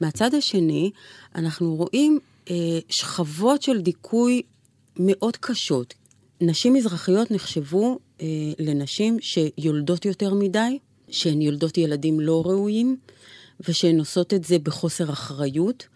מהצד 0.01 0.33
השני, 0.33 0.91
אנחנו 1.35 1.75
רואים 1.75 2.19
אה, 2.49 2.79
שכבות 2.89 3.61
של 3.61 3.81
דיכוי 3.81 4.41
מאוד 4.99 5.37
קשות. 5.37 5.93
נשים 6.41 6.73
מזרחיות 6.73 7.31
נחשבו 7.31 7.99
אה, 8.21 8.27
לנשים 8.59 9.17
שיולדות 9.21 10.05
יותר 10.05 10.33
מדי, 10.33 10.79
שהן 11.09 11.41
יולדות 11.41 11.77
ילדים 11.77 12.19
לא 12.19 12.43
ראויים, 12.45 12.97
ושהן 13.67 13.99
עושות 13.99 14.33
את 14.33 14.43
זה 14.43 14.59
בחוסר 14.59 15.11
אחריות. 15.11 15.87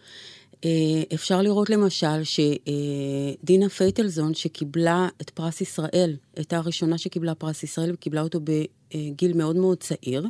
אה, 0.66 0.70
אפשר 1.14 1.42
לראות 1.42 1.70
למשל 1.70 2.24
שדינה 2.24 3.70
פייטלזון, 3.70 4.34
שקיבלה 4.34 5.08
את 5.22 5.30
פרס 5.30 5.62
ישראל, 5.62 6.16
הייתה 6.36 6.58
הראשונה 6.58 6.98
שקיבלה 6.98 7.36
פרס 7.36 7.64
ישראל 7.64 7.94
וקיבלה 7.94 8.22
אותו 8.22 8.40
בגיל 8.40 9.34
מאוד 9.34 9.56
מאוד 9.56 9.78
צעיר, 9.78 10.26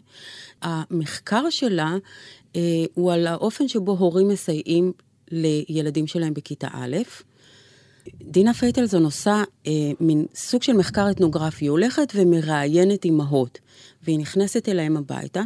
המחקר 0.62 1.50
שלה 1.50 1.95
אה, 2.55 2.62
הוא 2.93 3.13
על 3.13 3.27
האופן 3.27 3.67
שבו 3.67 3.91
הורים 3.91 4.27
מסייעים 4.27 4.91
לילדים 5.31 6.07
שלהם 6.07 6.33
בכיתה 6.33 6.67
א'. 6.71 6.98
דינה 8.21 8.53
פייטלזון 8.53 9.05
עושה 9.05 9.43
אה, 9.67 9.71
מין 9.99 10.25
סוג 10.35 10.63
של 10.63 10.73
מחקר 10.73 11.11
אתנוגרפי, 11.11 11.65
היא 11.65 11.69
הולכת 11.69 12.11
ומראיינת 12.15 13.05
אימהות, 13.05 13.59
והיא 14.03 14.19
נכנסת 14.19 14.69
אליהם 14.69 14.97
הביתה, 14.97 15.41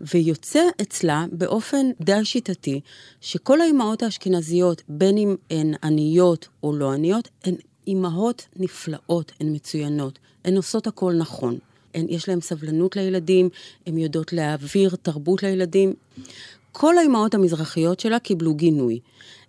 ויוצא 0.00 0.62
אצלה 0.82 1.24
באופן 1.32 1.86
די 2.00 2.24
שיטתי, 2.24 2.80
שכל 3.20 3.60
האימהות 3.60 4.02
האשכנזיות, 4.02 4.82
בין 4.88 5.18
אם 5.18 5.36
הן 5.50 5.74
עניות 5.84 6.48
או 6.62 6.76
לא 6.76 6.92
עניות, 6.92 7.28
הן 7.44 7.54
אימהות 7.86 8.46
נפלאות, 8.56 9.32
הן 9.40 9.54
מצוינות, 9.54 10.18
הן 10.44 10.56
עושות 10.56 10.86
הכל 10.86 11.12
נכון. 11.12 11.58
הן, 11.94 12.06
יש 12.08 12.28
להן 12.28 12.40
סבלנות 12.40 12.96
לילדים, 12.96 13.48
הן 13.86 13.98
יודעות 13.98 14.32
להעביר 14.32 14.96
תרבות 15.02 15.42
לילדים. 15.42 15.94
כל 16.72 16.98
האימהות 16.98 17.34
המזרחיות 17.34 18.00
שלה 18.00 18.18
קיבלו 18.18 18.54
גינוי. 18.54 19.00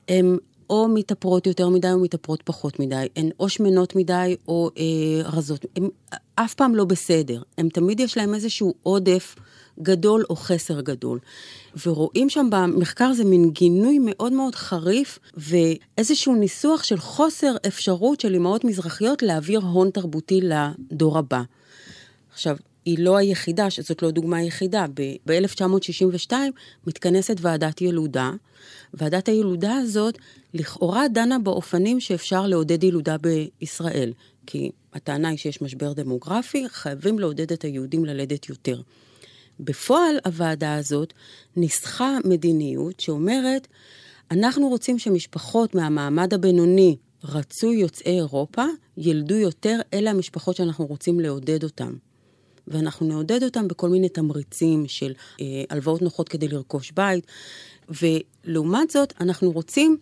הן 0.08 0.38
או 0.70 0.88
מתאפרות 0.88 1.48
יותר 1.48 1.70
מדי 1.70 1.92
או 1.92 2.00
מתאפרות 2.00 2.42
פחות 2.42 2.80
מדי, 2.80 3.08
הן 3.16 3.30
או 3.40 3.50
שמנות 3.50 3.96
מדי 3.96 4.36
או 4.48 4.70
אה, 4.78 5.30
רזות, 5.30 5.66
הן 5.76 5.90
אף 6.36 6.54
פעם 6.54 6.76
לא 6.76 6.86
בסדר, 6.86 7.42
הן 7.58 7.70
תמיד 7.70 8.00
יש 8.00 8.18
להן 8.18 8.34
איזשהו 8.34 8.74
עודף 8.84 9.36
גדול 9.82 10.26
או 10.30 10.36
חסר 10.36 10.82
גדול. 10.82 11.20
ורואים 11.86 12.30
שם 12.30 12.48
במחקר 12.52 13.06
הזה 13.06 13.26
מין 13.26 13.50
גינוי 13.50 14.00
מאוד 14.02 14.34
מאוד 14.34 14.56
חריף 14.56 15.20
ואיזשהו 15.38 16.36
ניסוח 16.36 16.84
של 16.84 16.98
חוסר 16.98 17.56
אפשרות 17.68 18.20
של 18.20 18.34
אימהות 18.34 18.64
מזרחיות 18.64 19.22
להעביר 19.22 19.60
הון 19.60 19.90
תרבותי 19.90 20.42
לדור 20.42 21.18
הבא. 21.18 21.42
עכשיו, 22.34 22.58
היא 22.86 23.00
לא 23.00 23.18
היחידה, 23.18 23.68
זאת 23.82 24.02
לא 24.02 24.12
דוגמה 24.12 24.38
היחידה. 24.38 24.86
ב-1962 24.94 26.32
מתכנסת 26.88 27.38
ועדת 27.42 27.82
ילודה. 27.82 28.32
ועדת 28.94 29.28
הילודה 29.28 29.76
הזאת 29.76 30.18
לכאורה 30.60 31.08
דנה 31.08 31.40
באופנים 31.40 32.00
שאפשר 32.00 32.48
לעודד 32.48 32.84
ילודה 32.84 33.16
בישראל. 33.18 34.14
כי 34.46 34.72
הטענה 34.94 35.30
היא 35.30 35.38
שיש 35.38 35.62
משבר 35.62 35.94
דמוגרפי, 35.94 36.70
חייבים 36.70 37.20
לעודד 37.20 37.52
את 37.52 37.62
היהודים 37.62 38.06
ללדת 38.06 38.50
יותר. 38.50 38.82
בפועל 39.60 40.16
הוועדה 40.26 40.76
הזאת 40.76 41.14
ניסחה 41.56 42.18
מדיניות 42.26 43.00
שאומרת, 43.00 43.68
אנחנו 44.32 44.68
רוצים 44.68 45.00
שמשפחות 45.00 45.76
מהמעמד 45.76 46.34
הבינוני, 46.34 46.96
רצוי 47.24 47.76
יוצאי 47.76 48.12
אירופה, 48.12 48.66
ילדו 48.98 49.36
יותר, 49.36 49.80
אלה 49.94 50.12
המשפחות 50.12 50.56
שאנחנו 50.56 50.86
רוצים 50.86 51.20
לעודד 51.20 51.64
אותן. 51.64 51.94
ואנחנו 52.68 53.08
נעודד 53.08 53.44
אותם 53.44 53.68
בכל 53.68 53.90
מיני 53.90 54.10
תמריצים 54.10 54.88
של 54.88 55.14
אה, 55.42 55.64
הלוואות 55.70 56.02
נוחות 56.02 56.30
כדי 56.30 56.48
לרכוש 56.48 56.92
בית. 56.92 57.28
ולעומת 57.90 58.90
זאת, 58.90 59.14
אנחנו 59.22 59.52
רוצים 59.52 59.98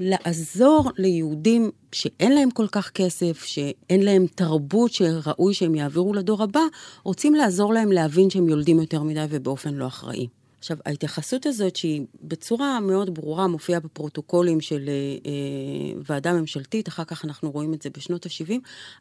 לעזור 0.00 0.90
ליהודים 0.98 1.70
שאין 1.92 2.32
להם 2.32 2.50
כל 2.50 2.66
כך 2.72 2.90
כסף, 2.90 3.44
שאין 3.44 4.02
להם 4.02 4.26
תרבות 4.34 4.92
שראוי 4.92 5.54
שהם 5.54 5.74
יעבירו 5.74 6.14
לדור 6.14 6.42
הבא, 6.42 6.60
רוצים 7.04 7.34
לעזור 7.34 7.74
להם 7.74 7.92
להבין 7.92 8.30
שהם 8.30 8.48
יולדים 8.48 8.80
יותר 8.80 9.02
מדי 9.02 9.24
ובאופן 9.30 9.74
לא 9.74 9.86
אחראי. 9.86 10.26
עכשיו, 10.58 10.76
ההתייחסות 10.86 11.46
הזאת, 11.46 11.76
שהיא 11.76 12.02
בצורה 12.22 12.80
מאוד 12.80 13.14
ברורה 13.14 13.46
מופיעה 13.46 13.80
בפרוטוקולים 13.80 14.60
של 14.60 14.88
אה, 14.88 14.92
אה 15.30 16.00
ועדה 16.06 16.32
ממשלתית, 16.32 16.88
אחר 16.88 17.04
כך 17.04 17.24
אנחנו 17.24 17.50
רואים 17.50 17.74
את 17.74 17.82
זה 17.82 17.90
בשנות 17.90 18.26
ה-70, 18.26 18.52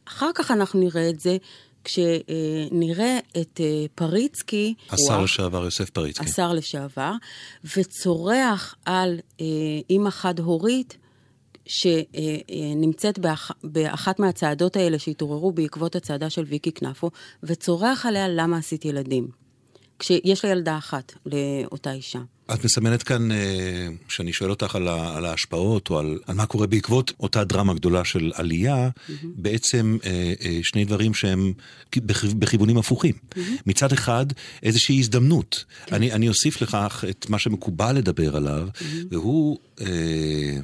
אחר 0.08 0.30
כך 0.36 0.52
אנחנו 0.52 0.80
נראה 0.80 1.10
את 1.10 1.20
זה 1.20 1.38
כשנראה 1.84 3.20
את 3.42 3.62
אה, 3.64 3.86
פריצקי, 3.96 4.74
השר 4.90 5.22
לשעבר 5.22 5.64
יוסף 5.64 5.90
פריצקי, 5.90 6.26
השר 6.26 6.54
לשעבר, 6.54 7.14
וצורח 7.78 8.76
על 8.86 9.20
אה, 9.42 9.46
אימא 9.90 10.10
חד-הורית, 10.10 10.98
שנמצאת 11.66 13.20
באח, 13.20 13.52
באחת 13.64 14.20
מהצעדות 14.20 14.76
האלה 14.76 15.00
שהתעוררו 15.00 15.52
בעקבות 15.52 15.96
הצעדה 15.96 16.30
של 16.30 16.44
ויקי 16.48 16.72
כנפו, 16.72 17.10
וצורח 17.44 18.06
עליה 18.06 18.28
למה 18.28 18.58
עשית 18.58 18.86
ילדים. 18.86 19.28
כשיש 20.00 20.46
לה 20.46 20.52
ילדה 20.52 20.78
אחת 20.78 21.14
לאותה 21.26 21.92
אישה. 21.92 22.20
את 22.54 22.66
מסמנת 22.66 23.04
כאן, 23.04 23.30
כשאני 24.08 24.34
שואל 24.34 24.50
אותך 24.50 24.76
על, 24.76 24.88
על 24.88 25.26
ההשפעות 25.26 25.90
או 25.90 26.00
על, 26.00 26.20
על 26.28 26.36
מה 26.36 26.46
קורה 26.46 26.68
בעקבות 26.68 27.14
אותה 27.20 27.44
דרמה 27.44 27.74
גדולה 27.74 28.06
של 28.06 28.32
עלייה, 28.36 28.90
mm-hmm. 28.90 29.12
בעצם 29.36 29.98
שני 30.64 30.86
דברים 30.86 31.14
שהם 31.14 31.54
בכיוונים 32.40 32.78
הפוכים. 32.78 33.14
Mm-hmm. 33.14 33.40
מצד 33.66 33.94
אחד, 33.94 34.26
איזושהי 34.64 35.00
הזדמנות. 35.00 35.66
כן. 35.86 35.96
אני, 35.96 36.12
אני 36.12 36.30
אוסיף 36.30 36.62
לכך 36.62 37.04
את 37.10 37.30
מה 37.30 37.40
שמקובל 37.40 37.96
לדבר 37.96 38.36
עליו, 38.36 38.68
mm-hmm. 38.74 38.84
והוא, 39.12 39.58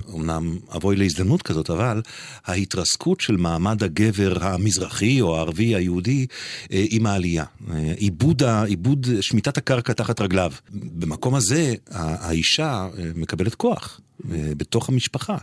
אומנם 0.08 0.58
אבוי 0.76 0.96
להזדמנות 0.96 1.42
כזאת, 1.42 1.70
אבל 1.70 2.02
ההתרסקות 2.46 3.22
של 3.22 3.38
מעמד 3.38 3.84
הגבר 3.84 4.44
המזרחי 4.44 5.22
או 5.22 5.38
הערבי 5.38 5.76
היהודי 5.76 6.26
עם 6.70 7.06
העלייה. 7.06 7.46
עיבוד, 7.98 8.44
עיבוד 8.44 9.08
שמיטת 9.22 9.58
הקרקע 9.58 9.94
תחת 9.94 10.22
רגליו. 10.22 10.52
במקום 10.72 11.36
הזה, 11.36 11.75
האישה 11.92 12.88
אה, 12.98 13.12
מקבלת 13.16 13.56
כוח. 13.56 14.02
אה, 14.32 14.52
בתוך 14.58 14.90
המשפחה, 14.90 15.38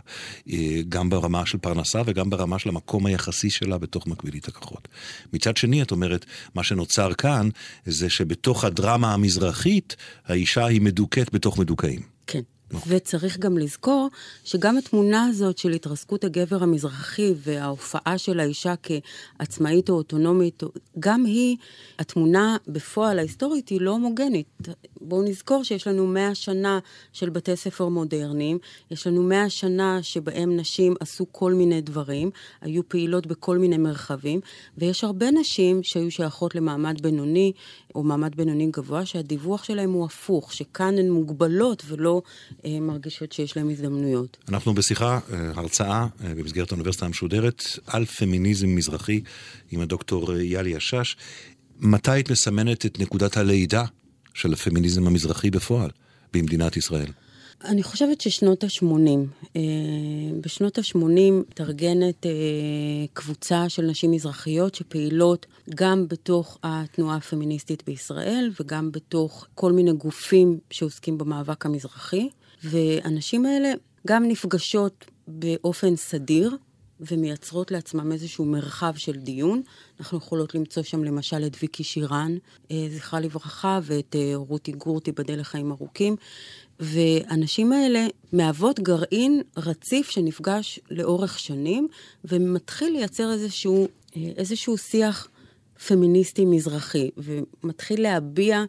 אה, 0.49 0.81
גם 0.89 1.09
ברמה 1.09 1.45
של 1.45 1.57
פרנסה 1.57 2.01
וגם 2.05 2.29
ברמה 2.29 2.59
של 2.59 2.69
המקום 2.69 3.05
היחסי 3.05 3.49
שלה 3.49 3.77
בתוך 3.77 4.07
מקבילית 4.07 4.47
הכוחות. 4.47 4.87
מצד 5.33 5.57
שני, 5.57 5.81
את 5.81 5.91
אומרת, 5.91 6.25
מה 6.55 6.63
שנוצר 6.63 7.13
כאן 7.13 7.49
זה 7.85 8.09
שבתוך 8.09 8.63
הדרמה 8.63 9.13
המזרחית, 9.13 9.95
האישה 10.25 10.65
היא 10.65 10.81
מדוכאת 10.81 11.33
בתוך 11.33 11.59
מדוכאים. 11.59 12.01
כן. 12.27 12.41
וצריך 12.87 13.39
גם 13.39 13.57
לזכור 13.57 14.09
שגם 14.43 14.77
התמונה 14.77 15.25
הזאת 15.25 15.57
של 15.57 15.71
התרסקות 15.71 16.23
הגבר 16.23 16.63
המזרחי 16.63 17.33
וההופעה 17.37 18.17
של 18.17 18.39
האישה 18.39 18.73
כעצמאית 18.83 19.89
או 19.89 19.95
אוטונומית, 19.95 20.63
גם 20.99 21.25
היא, 21.25 21.57
התמונה 21.99 22.57
בפועל 22.67 23.19
ההיסטורית 23.19 23.69
היא 23.69 23.81
לא 23.81 23.91
הומוגנית. 23.91 24.47
בואו 25.01 25.21
נזכור 25.21 25.63
שיש 25.63 25.87
לנו 25.87 26.07
מאה 26.07 26.35
שנה 26.35 26.79
של 27.13 27.29
בתי 27.29 27.55
ספר 27.55 27.87
מודרניים, 27.87 28.57
יש 28.91 29.07
לנו 29.07 29.23
מאה 29.23 29.49
שנה 29.49 30.03
שבהם 30.03 30.57
נשים 30.57 30.93
עשו 30.99 31.25
כל 31.31 31.53
מיני 31.53 31.81
דברים, 31.81 32.29
היו 32.61 32.89
פעילות 32.89 33.27
בכל 33.27 33.57
מיני 33.57 33.77
מרחבים, 33.77 34.39
ויש 34.77 35.03
הרבה 35.03 35.31
נשים 35.31 35.83
שהיו 35.83 36.11
שייכות 36.11 36.55
למעמד 36.55 37.01
בינוני 37.01 37.51
או 37.95 38.03
מעמד 38.03 38.35
בינוני 38.35 38.69
גבוה, 38.71 39.05
שהדיווח 39.05 39.63
שלהם 39.63 39.91
הוא 39.91 40.05
הפוך, 40.05 40.53
שכאן 40.53 40.97
הן 40.97 41.09
מוגבלות 41.09 41.83
ולא 41.87 42.21
אה, 42.65 42.79
מרגישות 42.79 43.31
שיש 43.31 43.57
להן 43.57 43.69
הזדמנויות. 43.69 44.37
אנחנו 44.49 44.73
בשיחה, 44.73 45.19
אה, 45.33 45.51
הרצאה 45.55 46.07
אה, 46.23 46.35
במסגרת 46.35 46.71
האוניברסיטה 46.71 47.05
המשודרת 47.05 47.63
על 47.87 48.05
פמיניזם 48.05 48.75
מזרחי 48.75 49.21
עם 49.71 49.81
הדוקטור 49.81 50.33
יאלי 50.33 50.75
השש. 50.75 51.17
מתי 51.79 52.11
היית 52.11 52.31
מסמנת 52.31 52.85
את 52.85 52.99
נקודת 52.99 53.37
הלידה 53.37 53.85
של 54.33 54.53
הפמיניזם 54.53 55.07
המזרחי 55.07 55.51
בפועל 55.51 55.89
במדינת 56.33 56.77
ישראל? 56.77 57.11
אני 57.63 57.83
חושבת 57.83 58.21
ששנות 58.21 58.63
ה-80. 58.63 59.45
אה, 59.55 59.61
בשנות 60.41 60.77
ה-80 60.77 61.31
מתארגנת 61.31 62.25
אה, 62.25 62.31
קבוצה 63.13 63.69
של 63.69 63.81
נשים 63.81 64.11
מזרחיות 64.11 64.75
שפעילות 64.75 65.45
גם 65.75 66.07
בתוך 66.07 66.57
התנועה 66.63 67.15
הפמיניסטית 67.15 67.83
בישראל 67.85 68.51
וגם 68.59 68.91
בתוך 68.91 69.47
כל 69.55 69.71
מיני 69.71 69.93
גופים 69.93 70.59
שעוסקים 70.69 71.17
במאבק 71.17 71.65
המזרחי. 71.65 72.29
והנשים 72.63 73.45
האלה 73.45 73.71
גם 74.07 74.23
נפגשות 74.27 75.05
באופן 75.27 75.95
סדיר 75.95 76.57
ומייצרות 76.99 77.71
לעצמם 77.71 78.11
איזשהו 78.11 78.45
מרחב 78.45 78.93
של 78.95 79.15
דיון. 79.15 79.61
אנחנו 79.99 80.17
יכולות 80.17 80.55
למצוא 80.55 80.83
שם 80.83 81.03
למשל 81.03 81.45
את 81.45 81.57
ויקי 81.61 81.83
שירן, 81.83 82.37
אה, 82.71 82.87
זכרה 82.89 83.19
לברכה, 83.19 83.79
ואת 83.83 84.15
רותי 84.35 84.71
גורטי 84.71 85.11
בדל 85.11 85.39
לחיים 85.39 85.71
ארוכים. 85.71 86.15
והנשים 86.83 87.71
האלה 87.71 88.07
מהוות 88.33 88.79
גרעין 88.79 89.41
רציף 89.57 90.09
שנפגש 90.09 90.79
לאורך 90.91 91.39
שנים, 91.39 91.87
ומתחיל 92.25 92.93
לייצר 92.93 93.31
איזשהו, 93.31 93.87
איזשהו 94.15 94.77
שיח 94.77 95.27
פמיניסטי 95.87 96.45
מזרחי, 96.45 97.09
ומתחיל 97.17 98.01
להביע 98.01 98.63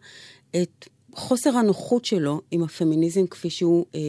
את 0.55 0.87
חוסר 1.15 1.57
הנוחות 1.57 2.05
שלו 2.05 2.41
עם 2.51 2.63
הפמיניזם 2.63 3.27
כפי 3.27 3.49
שהוא 3.49 3.85
אה, 3.95 3.99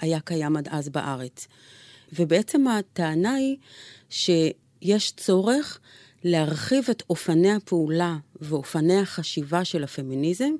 היה 0.00 0.20
קיים 0.20 0.56
עד 0.56 0.68
אז 0.70 0.88
בארץ. 0.88 1.46
ובעצם 2.12 2.68
הטענה 2.68 3.34
היא 3.34 3.56
שיש 4.10 5.12
צורך 5.16 5.80
להרחיב 6.24 6.84
את 6.90 7.02
אופני 7.10 7.52
הפעולה 7.52 8.16
ואופני 8.40 9.00
החשיבה 9.00 9.64
של 9.64 9.84
הפמיניזם 9.84 10.50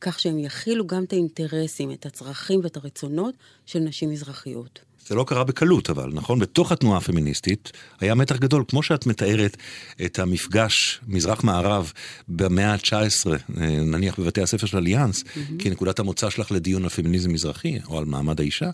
כך 0.00 0.20
שהם 0.20 0.38
יכילו 0.38 0.86
גם 0.86 1.04
את 1.04 1.12
האינטרסים, 1.12 1.90
את 1.90 2.06
הצרכים 2.06 2.60
ואת 2.62 2.76
הרצונות 2.76 3.34
של 3.66 3.78
נשים 3.78 4.10
מזרחיות. 4.10 4.80
זה 5.10 5.14
לא 5.14 5.24
קרה 5.24 5.44
בקלות, 5.44 5.90
אבל, 5.90 6.10
נכון? 6.12 6.38
בתוך 6.38 6.72
התנועה 6.72 6.98
הפמיניסטית 6.98 7.72
היה 8.00 8.14
מתח 8.14 8.36
גדול. 8.36 8.64
כמו 8.68 8.82
שאת 8.82 9.06
מתארת 9.06 9.56
את 10.04 10.18
המפגש 10.18 11.00
מזרח-מערב 11.08 11.92
במאה 12.28 12.72
ה-19, 12.72 13.30
אה, 13.30 13.66
נניח 13.66 14.20
בבתי 14.20 14.42
הספר 14.42 14.66
של 14.66 14.76
אליאנס, 14.76 15.22
mm-hmm. 15.22 15.38
כנקודת 15.58 15.98
המוצא 15.98 16.30
שלך 16.30 16.52
לדיון 16.52 16.82
על 16.82 16.88
פמיניזם 16.88 17.32
מזרחי, 17.32 17.78
או 17.86 17.98
על 17.98 18.04
מעמד 18.04 18.40
האישה, 18.40 18.70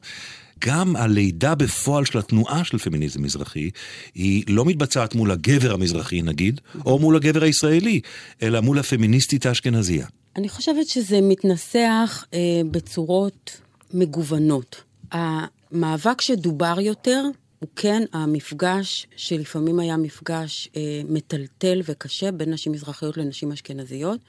גם 0.59 0.97
הלידה 0.97 1.55
בפועל 1.55 2.05
של 2.05 2.19
התנועה 2.19 2.65
של 2.65 2.79
פמיניזם 2.79 3.23
מזרחי, 3.23 3.71
היא 4.15 4.45
לא 4.49 4.65
מתבצעת 4.65 5.15
מול 5.15 5.31
הגבר 5.31 5.75
המזרחי 5.75 6.23
נגיד, 6.23 6.61
mm-hmm. 6.61 6.79
או 6.87 6.99
מול 6.99 7.17
הגבר 7.17 7.43
הישראלי, 7.43 8.01
אלא 8.43 8.61
מול 8.61 8.79
הפמיניסטית 8.79 9.47
האשכנזייה. 9.47 10.07
אני 10.37 10.49
חושבת 10.49 10.87
שזה 10.87 11.21
מתנסח 11.21 12.25
אה, 12.35 12.39
בצורות 12.71 13.61
מגוונות. 13.95 14.83
המאבק 15.13 16.21
שדובר 16.21 16.77
יותר 16.81 17.25
הוא 17.59 17.69
כן 17.77 18.03
המפגש, 18.13 19.07
שלפעמים 19.17 19.79
היה 19.79 19.97
מפגש 19.97 20.69
אה, 20.77 21.01
מטלטל 21.09 21.81
וקשה 21.85 22.33
בין 22.33 22.53
נשים 22.53 22.73
מזרחיות 22.73 23.17
לנשים 23.17 23.53
אשכנזיות, 23.53 24.21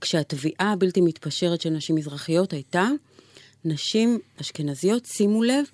כשהתביעה 0.00 0.72
הבלתי 0.72 1.00
מתפשרת 1.00 1.60
של 1.60 1.70
נשים 1.70 1.96
מזרחיות 1.96 2.52
הייתה, 2.52 2.88
נשים 3.64 4.18
אשכנזיות, 4.40 5.06
שימו 5.06 5.42
לב 5.42 5.64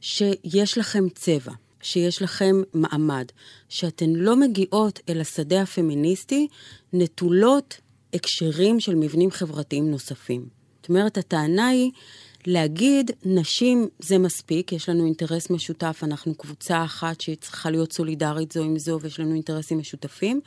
שיש 0.00 0.78
לכם 0.78 1.08
צבע, 1.08 1.52
שיש 1.82 2.22
לכם 2.22 2.62
מעמד, 2.74 3.24
שאתן 3.68 4.10
לא 4.10 4.36
מגיעות 4.36 5.00
אל 5.08 5.20
השדה 5.20 5.62
הפמיניסטי 5.62 6.48
נטולות 6.92 7.80
הקשרים 8.14 8.80
של 8.80 8.94
מבנים 8.94 9.30
חברתיים 9.30 9.90
נוספים. 9.90 10.46
זאת 10.80 10.88
אומרת, 10.88 11.18
הטענה 11.18 11.68
היא 11.68 11.90
להגיד, 12.46 13.10
נשים 13.24 13.88
זה 13.98 14.18
מספיק, 14.18 14.72
יש 14.72 14.88
לנו 14.88 15.04
אינטרס 15.04 15.50
משותף, 15.50 16.00
אנחנו 16.02 16.34
קבוצה 16.34 16.84
אחת 16.84 17.20
שצריכה 17.20 17.70
להיות 17.70 17.92
סולידרית 17.92 18.52
זו 18.52 18.62
עם 18.62 18.78
זו 18.78 18.98
ויש 19.02 19.20
לנו 19.20 19.34
אינטרסים 19.34 19.78
משותפים, 19.78 20.40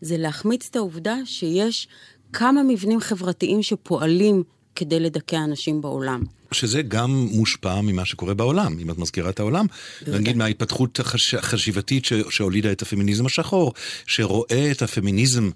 זה 0.00 0.16
להחמיץ 0.16 0.68
את 0.70 0.76
העובדה 0.76 1.16
שיש 1.24 1.88
כמה 2.32 2.62
מבנים 2.62 3.00
חברתיים 3.00 3.62
שפועלים 3.62 4.42
כדי 4.74 5.00
לדכא 5.00 5.36
אנשים 5.36 5.80
בעולם. 5.80 6.22
שזה 6.52 6.82
גם 6.82 7.10
מושפע 7.10 7.80
ממה 7.80 8.04
שקורה 8.04 8.34
בעולם, 8.34 8.78
אם 8.78 8.90
את 8.90 8.98
מזכירה 8.98 9.30
את 9.30 9.40
העולם. 9.40 9.66
נגיד 10.06 10.36
מההתפתחות 10.36 11.00
החשיבתית 11.38 12.04
שהולידה 12.30 12.72
את 12.72 12.82
הפמיניזם 12.82 13.26
השחור, 13.26 13.72
שרואה 14.06 14.70
את 14.70 14.82
הפמיניזם 14.82 15.50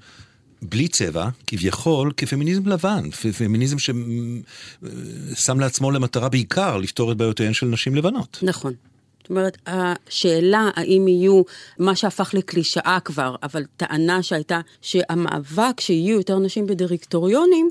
בלי 0.63 0.89
צבע, 0.89 1.29
כביכול, 1.47 2.13
כפמיניזם 2.17 2.69
לבן, 2.69 3.11
פמיניזם 3.11 3.77
ששם 3.79 5.61
לעצמו 5.61 5.91
למטרה 5.91 6.29
בעיקר 6.29 6.77
לפתור 6.77 7.13
את 7.13 7.17
בעיותיהן 7.17 7.53
של 7.53 7.67
נשים 7.67 7.95
לבנות. 7.95 8.39
נכון. 8.43 8.73
זאת 9.21 9.31
אומרת, 9.31 9.59
השאלה 9.67 10.71
האם 10.77 11.09
יהיו, 11.09 11.43
מה 11.79 11.97
שהפך 11.97 12.35
לקלישאה 12.35 12.99
כבר, 13.05 13.35
אבל 13.43 13.65
טענה 13.77 14.23
שהייתה 14.23 14.61
שהמאבק 14.83 15.81
שיהיו 15.81 16.17
יותר 16.17 16.39
נשים 16.39 16.67
בדירקטוריונים, 16.67 17.71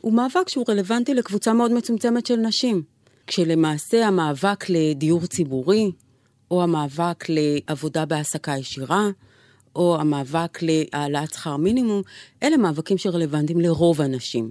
הוא 0.00 0.12
מאבק 0.12 0.48
שהוא 0.48 0.64
רלוונטי 0.68 1.14
לקבוצה 1.14 1.52
מאוד 1.52 1.72
מצומצמת 1.72 2.26
של 2.26 2.36
נשים. 2.36 2.82
כשלמעשה 3.26 4.06
המאבק 4.06 4.64
לדיור 4.68 5.26
ציבורי, 5.26 5.90
או 6.50 6.62
המאבק 6.62 7.24
לעבודה 7.28 8.04
בהעסקה 8.04 8.56
ישירה, 8.56 9.08
או 9.76 9.96
המאבק 10.00 10.58
להעלאת 10.62 11.34
שכר 11.34 11.56
מינימום, 11.56 12.02
אלה 12.42 12.56
מאבקים 12.56 12.98
שרלוונטיים 12.98 13.60
לרוב 13.60 14.00
הנשים. 14.00 14.50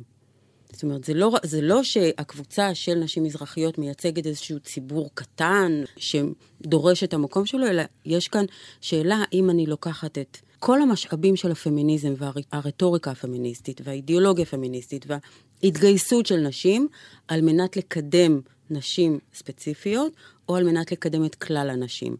זאת 0.71 0.83
אומרת, 0.83 1.03
זה 1.03 1.13
לא, 1.13 1.31
זה 1.43 1.61
לא 1.61 1.83
שהקבוצה 1.83 2.75
של 2.75 2.93
נשים 2.93 3.23
מזרחיות 3.23 3.77
מייצגת 3.77 4.25
איזשהו 4.25 4.59
ציבור 4.59 5.09
קטן 5.13 5.83
שדורש 5.97 7.03
את 7.03 7.13
המקום 7.13 7.45
שלו, 7.45 7.67
אלא 7.67 7.83
יש 8.05 8.27
כאן 8.27 8.45
שאלה 8.81 9.23
האם 9.31 9.49
אני 9.49 9.65
לוקחת 9.65 10.17
את 10.17 10.37
כל 10.59 10.81
המשאבים 10.81 11.35
של 11.35 11.51
הפמיניזם 11.51 12.13
והרטוריקה 12.17 13.11
הפמיניסטית 13.11 13.81
והאידיאולוגיה 13.83 14.43
הפמיניסטית 14.43 15.05
וההתגייסות 15.07 16.25
של 16.25 16.37
נשים 16.37 16.87
על 17.27 17.41
מנת 17.41 17.77
לקדם 17.77 18.39
נשים 18.69 19.19
ספציפיות, 19.33 20.13
או 20.49 20.55
על 20.55 20.63
מנת 20.63 20.91
לקדם 20.91 21.25
את 21.25 21.35
כלל 21.35 21.69
הנשים. 21.69 22.15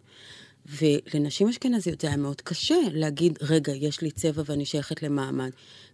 ולנשים 0.65 1.47
אשכנזיות 1.47 2.01
זה 2.01 2.07
היה 2.07 2.17
מאוד 2.17 2.41
קשה 2.41 2.75
להגיד, 2.93 3.39
רגע, 3.41 3.73
יש 3.73 4.01
לי 4.01 4.11
צבע 4.11 4.43
ואני 4.45 4.65
שייכת 4.65 5.03
למעמד. 5.03 5.49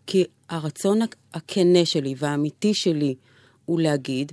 כי 0.07 0.23
הרצון 0.49 0.99
הכנה 1.33 1.85
שלי 1.85 2.15
והאמיתי 2.17 2.73
שלי 2.73 3.15
הוא 3.65 3.79
להגיד, 3.79 4.31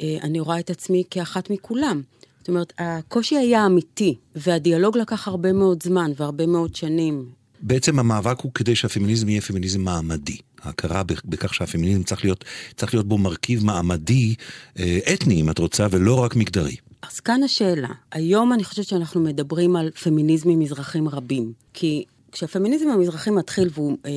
אה, 0.00 0.18
אני 0.22 0.40
רואה 0.40 0.60
את 0.60 0.70
עצמי 0.70 1.04
כאחת 1.10 1.50
מכולם. 1.50 2.02
זאת 2.38 2.48
אומרת, 2.48 2.72
הקושי 2.78 3.36
היה 3.36 3.66
אמיתי, 3.66 4.16
והדיאלוג 4.34 4.98
לקח 4.98 5.28
הרבה 5.28 5.52
מאוד 5.52 5.82
זמן 5.82 6.12
והרבה 6.16 6.46
מאוד 6.46 6.76
שנים. 6.76 7.30
בעצם 7.62 7.98
המאבק 7.98 8.40
הוא 8.40 8.52
כדי 8.54 8.76
שהפמיניזם 8.76 9.28
יהיה 9.28 9.40
פמיניזם 9.40 9.80
מעמדי. 9.80 10.36
ההכרה 10.62 11.02
בכך 11.24 11.54
שהפמיניזם 11.54 12.02
צריך 12.02 12.24
להיות, 12.24 12.44
צריך 12.76 12.94
להיות 12.94 13.08
בו 13.08 13.18
מרכיב 13.18 13.64
מעמדי, 13.64 14.34
אה, 14.78 14.98
אתני 15.14 15.40
אם 15.40 15.50
את 15.50 15.58
רוצה, 15.58 15.86
ולא 15.90 16.14
רק 16.14 16.36
מגדרי. 16.36 16.76
אז 17.02 17.20
כאן 17.20 17.42
השאלה. 17.42 17.88
היום 18.12 18.52
אני 18.52 18.64
חושבת 18.64 18.86
שאנחנו 18.86 19.20
מדברים 19.20 19.76
על 19.76 19.90
פמיניזמים 19.90 20.60
מזרחים 20.60 21.08
רבים. 21.08 21.52
כי 21.74 22.04
כשהפמיניזם 22.32 22.88
המזרחי 22.88 23.30
מתחיל 23.30 23.68
והוא 23.72 23.96
אה, 24.06 24.10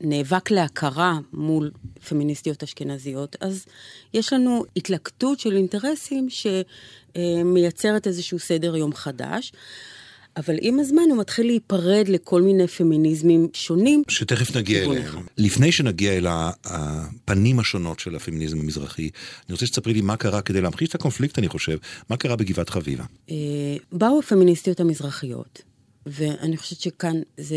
נאבק 0.00 0.50
להכרה 0.50 1.18
מול 1.32 1.70
פמיניסטיות 2.08 2.62
אשכנזיות, 2.62 3.36
אז 3.40 3.66
יש 4.14 4.32
לנו 4.32 4.64
התלקטות 4.76 5.40
של 5.40 5.56
אינטרסים 5.56 6.28
שמייצרת 7.14 8.06
איזשהו 8.06 8.38
סדר 8.38 8.76
יום 8.76 8.94
חדש. 8.94 9.52
אבל 10.36 10.54
עם 10.60 10.80
הזמן 10.80 11.02
הוא 11.10 11.18
מתחיל 11.18 11.46
להיפרד 11.46 12.08
לכל 12.08 12.42
מיני 12.42 12.66
פמיניזמים 12.66 13.48
שונים. 13.52 14.02
שתכף 14.08 14.56
נגיע 14.56 14.84
אליהם. 14.84 15.26
לפני 15.38 15.72
שנגיע 15.72 16.12
אל 16.12 16.26
הפנים 16.64 17.58
השונות 17.60 18.00
של 18.00 18.16
הפמיניזם 18.16 18.60
המזרחי, 18.60 19.02
אני 19.02 19.52
רוצה 19.52 19.66
שתספרי 19.66 19.94
לי 19.94 20.00
מה 20.00 20.16
קרה 20.16 20.42
כדי 20.42 20.60
להמחיש 20.60 20.88
את 20.88 20.94
הקונפליקט, 20.94 21.38
אני 21.38 21.48
חושב, 21.48 21.78
מה 22.10 22.16
קרה 22.16 22.36
בגבעת 22.36 22.70
חביבה. 22.70 23.04
אה, 23.30 23.34
באו 23.92 24.18
הפמיניסטיות 24.18 24.80
המזרחיות, 24.80 25.62
ואני 26.06 26.56
חושבת 26.56 26.80
שכאן 26.80 27.16
זה 27.36 27.56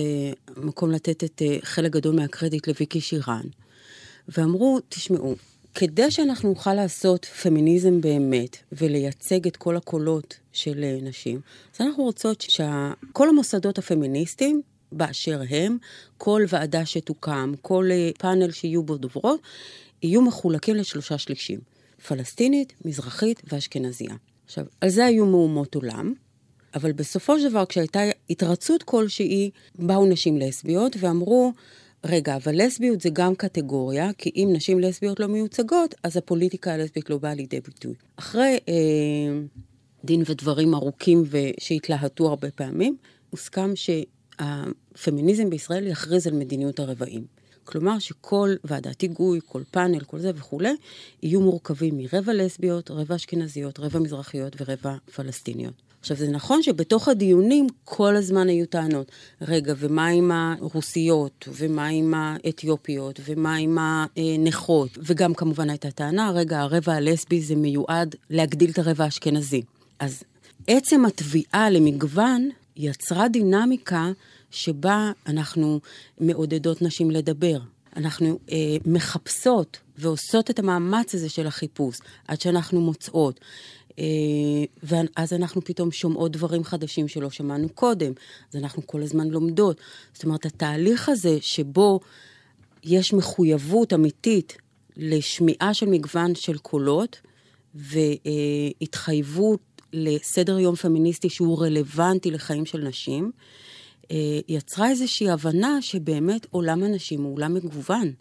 מקום 0.58 0.92
לתת 0.92 1.24
את 1.24 1.42
אה, 1.46 1.58
חלק 1.64 1.92
גדול 1.92 2.16
מהקרדיט 2.16 2.68
לוויקי 2.68 3.02
שירן, 3.02 3.46
ואמרו, 4.38 4.80
תשמעו, 4.90 5.36
כדי 5.76 6.12
שאנחנו 6.12 6.50
נוכל 6.50 6.74
לעשות 6.74 7.26
פמיניזם 7.26 8.02
באמת 8.02 8.58
ולייצג 8.72 9.48
את 9.48 9.58
כל 9.58 9.78
הקולות 9.78 10.36
של 10.54 10.84
אה, 10.84 10.98
נשים, 11.02 11.42
אז 11.76 11.82
אנחנו 11.82 12.04
רוצות 12.04 12.42
שכל 12.42 13.30
המוסדות 13.30 13.78
הפמיניסטיים 13.78 14.62
באשר 14.92 15.42
הם, 15.50 15.78
כל 16.18 16.42
ועדה 16.48 16.86
שתוקם, 16.86 17.54
כל 17.62 17.90
אה, 17.92 18.10
פאנל 18.18 18.52
שיהיו 18.52 18.84
בו 18.84 18.98
דוברות, 18.98 19.40
יהיו 20.04 20.22
מחולקים 20.22 20.76
לשלושה 20.76 21.18
שלישים, 21.18 21.60
פלסטינית, 22.08 22.74
מזרחית 22.86 23.42
ואשכנזייה. 23.52 24.16
עכשיו, 24.46 24.66
על 24.82 24.90
זה 24.90 25.06
היו 25.06 25.26
מהומות 25.26 25.76
עולם, 25.76 26.14
אבל 26.76 26.92
בסופו 26.92 27.40
של 27.40 27.50
דבר, 27.50 27.66
כשהייתה 27.66 28.00
התרצות 28.30 28.84
כלשהי, 28.84 29.52
באו 29.76 30.06
נשים 30.06 30.38
לסביות 30.38 30.96
ואמרו, 31.00 31.54
רגע, 32.06 32.36
אבל 32.36 32.66
לסביות 32.66 33.02
זה 33.02 33.10
גם 33.14 33.36
קטגוריה, 33.36 34.14
כי 34.18 34.32
אם 34.36 34.50
נשים 34.54 34.80
לסביות 34.80 35.20
לא 35.20 35.28
מיוצגות, 35.28 35.96
אז 36.04 36.18
הפוליטיקה 36.18 36.74
הלסבית 36.74 37.10
לא 37.10 37.18
באה 37.18 37.34
לידי 37.34 37.62
ביטוי. 37.62 37.94
אחרי 38.16 38.58
אה, 38.68 38.74
דין 40.06 40.24
ודברים 40.26 40.76
ארוכים 40.76 41.24
ושהתלהטו 41.30 42.28
הרבה 42.28 42.52
פעמים, 42.52 42.98
הוסכם 43.30 43.72
שהפמיניזם 43.76 45.50
בישראל 45.50 45.88
יכריז 45.88 46.28
על 46.28 46.34
מדיניות 46.34 46.80
הרבעים. 46.80 47.26
כלומר 47.64 48.00
שכל 48.00 48.56
ועדת 48.64 49.02
היגוי, 49.02 49.40
כל 49.46 49.64
פאנל, 49.72 50.00
כל 50.00 50.20
זה 50.20 50.32
וכולי, 50.36 50.76
יהיו 51.24 51.42
מורכבים 51.42 51.98
מרבע 51.98 52.34
לסביות, 52.34 52.92
רבע 52.92 53.16
אשכנזיות, 53.16 53.80
רבע 53.80 54.00
מזרחיות 54.00 54.56
ורבע 54.60 54.96
פלסטיניות. 55.16 55.89
עכשיו, 56.00 56.18
זה 56.18 56.32
נכון 56.32 56.64
שבתוך 56.64 57.08
הדיונים 57.08 57.68
כל 57.84 58.16
הזמן 58.16 58.50
היו 58.50 58.66
טענות. 58.66 59.12
רגע, 59.42 59.74
ומה 59.78 60.08
עם 60.08 60.32
הרוסיות, 60.32 61.48
ומה 61.52 61.88
עם 61.88 62.14
האתיופיות, 62.14 63.20
ומה 63.26 63.56
עם 63.56 63.78
הנכות? 63.82 64.98
וגם 64.98 65.34
כמובן 65.34 65.70
הייתה 65.70 65.92
טענה, 65.92 66.32
רגע, 66.32 66.60
הרבע 66.60 66.94
הלסבי 66.94 67.42
זה 67.42 67.56
מיועד 67.56 68.16
להגדיל 68.30 68.70
את 68.70 68.80
הרבע 68.80 69.04
האשכנזי. 69.04 69.62
אז 70.00 70.24
עצם 70.68 71.06
התביעה 71.06 71.70
למגוון 71.70 72.50
יצרה 72.76 73.28
דינמיקה 73.28 74.12
שבה 74.52 75.12
אנחנו 75.28 75.80
מעודדות 76.20 76.82
נשים 76.82 77.12
לדבר. 77.12 77.60
אנחנו 77.96 78.40
אה, 78.52 78.58
מחפשות 78.86 79.78
ועושות 79.98 80.50
את 80.50 80.60
המאמץ 80.60 81.16
הזה 81.16 81.30
של 81.30 81.48
החיפוש 81.48 81.98
עד 82.28 82.42
שאנחנו 82.42 82.82
מוצאות. 82.82 83.40
אה, 84.00 84.06
ואז 84.84 85.34
אנחנו 85.34 85.62
פתאום 85.62 85.92
שומעות 85.92 86.32
דברים 86.32 86.64
חדשים 86.64 87.08
שלא 87.08 87.30
שמענו 87.30 87.70
קודם, 87.70 88.12
אז 88.50 88.56
אנחנו 88.56 88.88
כל 88.88 89.02
הזמן 89.02 89.28
לומדות. 89.28 89.82
זאת 90.14 90.24
אומרת, 90.24 90.46
התהליך 90.46 91.10
הזה 91.10 91.38
שבו 91.42 92.00
יש 92.84 93.14
מחויבות 93.14 93.94
אמיתית 93.94 94.58
לשמיעה 94.98 95.74
של 95.74 95.86
מגוון 95.86 96.36
של 96.36 96.58
קולות, 96.58 97.22
והתחייבות 97.76 99.60
לסדר 99.94 100.60
יום 100.60 100.76
פמיניסטי 100.76 101.30
שהוא 101.30 101.62
רלוונטי 101.62 102.32
לחיים 102.32 102.66
של 102.66 102.82
נשים, 102.82 103.32
אה, 104.12 104.40
יצרה 104.48 104.90
איזושהי 104.90 105.30
הבנה 105.30 105.82
שבאמת 105.82 106.48
עולם 106.50 106.84
הנשים 106.84 107.24
הוא 107.24 107.36
עולם 107.36 107.54
מגוון. 107.54 108.14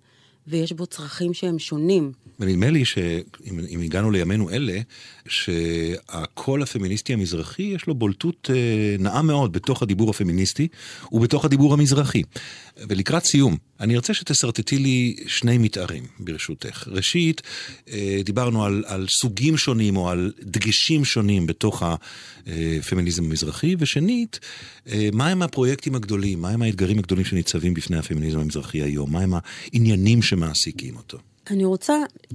ויש 0.49 0.73
בו 0.73 0.87
צרכים 0.87 1.35
שהם 1.35 1.59
שונים. 1.59 2.13
ונדמה 2.41 2.71
לי 2.71 2.85
שאם 2.85 3.81
הגענו 3.85 4.11
לימינו 4.11 4.51
אלה, 4.51 4.81
שהקול 5.29 6.63
הפמיניסטי 6.63 7.13
המזרחי 7.13 7.63
יש 7.63 7.87
לו 7.87 7.95
בולטות 7.95 8.51
אה, 8.55 8.97
נאה 8.99 9.23
מאוד 9.23 9.53
בתוך 9.53 9.83
הדיבור 9.83 10.11
הפמיניסטי 10.11 10.69
ובתוך 11.13 11.45
הדיבור 11.45 11.75
המזרחי. 11.75 12.23
ולקראת 12.89 13.25
סיום, 13.25 13.57
אני 13.81 13.97
ארצה 13.97 14.15
שתשרטטי 14.15 14.79
לי 14.79 15.17
שני 15.27 15.59
מתארים, 15.59 16.05
ברשותך. 16.21 16.89
ראשית, 16.91 17.43
אה, 17.91 18.21
דיברנו 18.25 18.65
על, 18.65 18.85
על 18.87 19.07
סוגים 19.09 19.57
שונים 19.57 19.97
או 19.97 20.11
על 20.11 20.33
דגשים 20.43 21.05
שונים 21.05 21.47
בתוך 21.47 21.83
הפמיניזם 21.83 23.25
המזרחי, 23.25 23.77
ושנית, 23.79 24.41
אה, 24.89 25.09
מהם 25.13 25.43
הפרויקטים 25.43 25.95
הגדולים, 25.95 26.43
מהם 26.43 26.63
האתגרים 26.63 26.99
הגדולים 26.99 27.25
שניצבים 27.25 27.75
בפני 27.75 27.99
הפמיניזם 27.99 28.39
המזרחי 28.39 28.83
היום, 28.83 29.13
מהם 29.13 29.33
העניינים 29.35 30.23
שמעסיקים 30.39 30.97
אותו. 30.97 31.19
אני 31.51 31.65
רוצה 31.65 31.95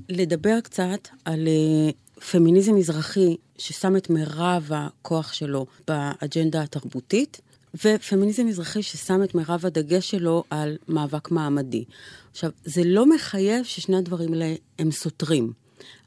לדבר 0.10 0.62
קצת 0.62 1.08
על 1.26 1.48
אה, 1.48 1.92
פמיניזם 2.32 2.76
מזרחי 2.76 3.36
ששם 3.58 3.98
את 3.98 4.10
מירב 4.10 4.70
הכוח 4.74 5.34
שלו 5.34 5.66
באג'נדה 5.88 6.62
התרבותית. 6.62 7.42
ופמיניזם 7.86 8.46
מזרחי 8.46 8.84
ששם 8.84 9.24
את 9.24 9.36
מירב 9.36 9.66
הדגש 9.66 10.12
שלו 10.12 10.44
על 10.50 10.78
מאבק 10.88 11.32
מעמדי. 11.32 11.84
עכשיו, 12.32 12.52
זה 12.66 12.82
לא 12.86 13.10
מחייב 13.10 13.66
ששני 13.66 13.98
הדברים 13.98 14.34
האלה 14.34 14.56
הם 14.80 14.92
סותרים, 14.92 15.54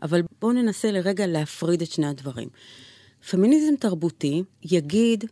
אבל 0.03 0.23
בואו 0.41 0.53
ננסה 0.53 0.93
לרגע 0.93 1.27
להפריד 1.27 1.83
את 1.83 1.91
שני 1.91 2.07
הדברים. 2.07 2.49
פמיניזם 3.31 3.77
תרבותי 3.77 4.43
יגיד, 4.63 5.25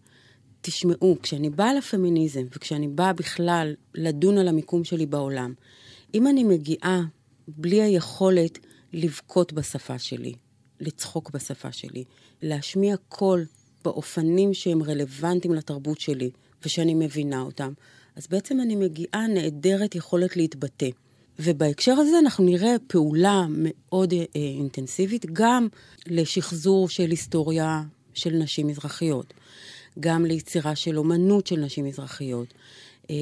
תשמעו, 0.61 1.17
כשאני 1.23 1.51
באה 1.51 1.75
לפמיניזם 1.75 2.43
וכשאני 2.57 2.89
באה 2.89 3.13
בכלל 3.13 3.75
לדון 3.95 4.39
על 4.39 4.49
המיקום 4.49 4.85
שלי 4.85 5.07
בעולם, 5.07 5.53
אם 6.15 6.27
אני 6.27 6.45
מגיעה 6.45 7.03
בלי 7.49 7.83
היכולת 7.83 8.59
לבכות 8.93 9.53
בשפה 9.53 9.99
שלי, 9.99 10.35
לצחוק 10.81 11.31
בשפה 11.31 11.73
שלי, 11.73 12.05
להשמיע 12.43 12.97
קול 13.09 13.45
באופנים 13.85 14.55
שהם 14.55 14.83
רלוונטיים 14.83 15.55
לתרבות 15.55 16.01
שלי 16.01 16.31
ושאני 16.65 16.95
מבינה 16.95 17.41
אותם, 17.41 17.73
אז 18.17 18.27
בעצם 18.27 18.61
אני 18.61 18.77
מגיעה 18.77 19.27
נעדרת 19.27 19.95
יכולת 19.95 20.37
להתבטא. 20.37 20.89
ובהקשר 21.39 21.93
הזה 21.93 22.19
אנחנו 22.19 22.45
נראה 22.45 22.75
פעולה 22.87 23.47
מאוד 23.51 24.13
אה, 24.13 24.27
אינטנסיבית 24.35 25.27
גם 25.33 25.69
לשחזור 26.07 26.89
של 26.89 27.11
היסטוריה 27.11 27.83
של 28.15 28.31
נשים 28.31 28.67
מזרחיות, 28.67 29.35
גם 30.01 30.25
ליצירה 30.25 30.77
של 30.77 30.99
אומנות 30.99 31.47
של 31.47 31.57
נשים 31.57 31.85
מזרחיות. 31.85 32.55
אה, 33.11 33.17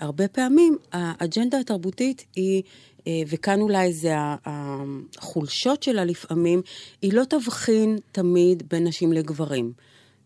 והרבה 0.00 0.28
פעמים 0.28 0.76
האג'נדה 0.92 1.58
התרבותית 1.58 2.24
היא 2.36 2.62
אה, 3.06 3.22
וכאן 3.26 3.60
אולי 3.60 3.92
זה 3.92 4.14
החולשות 4.46 5.82
שלה 5.82 6.04
לפעמים, 6.04 6.62
היא 7.02 7.12
לא 7.12 7.24
תבחין 7.24 7.98
תמיד 8.12 8.62
בין 8.70 8.86
נשים 8.86 9.12
לגברים. 9.12 9.72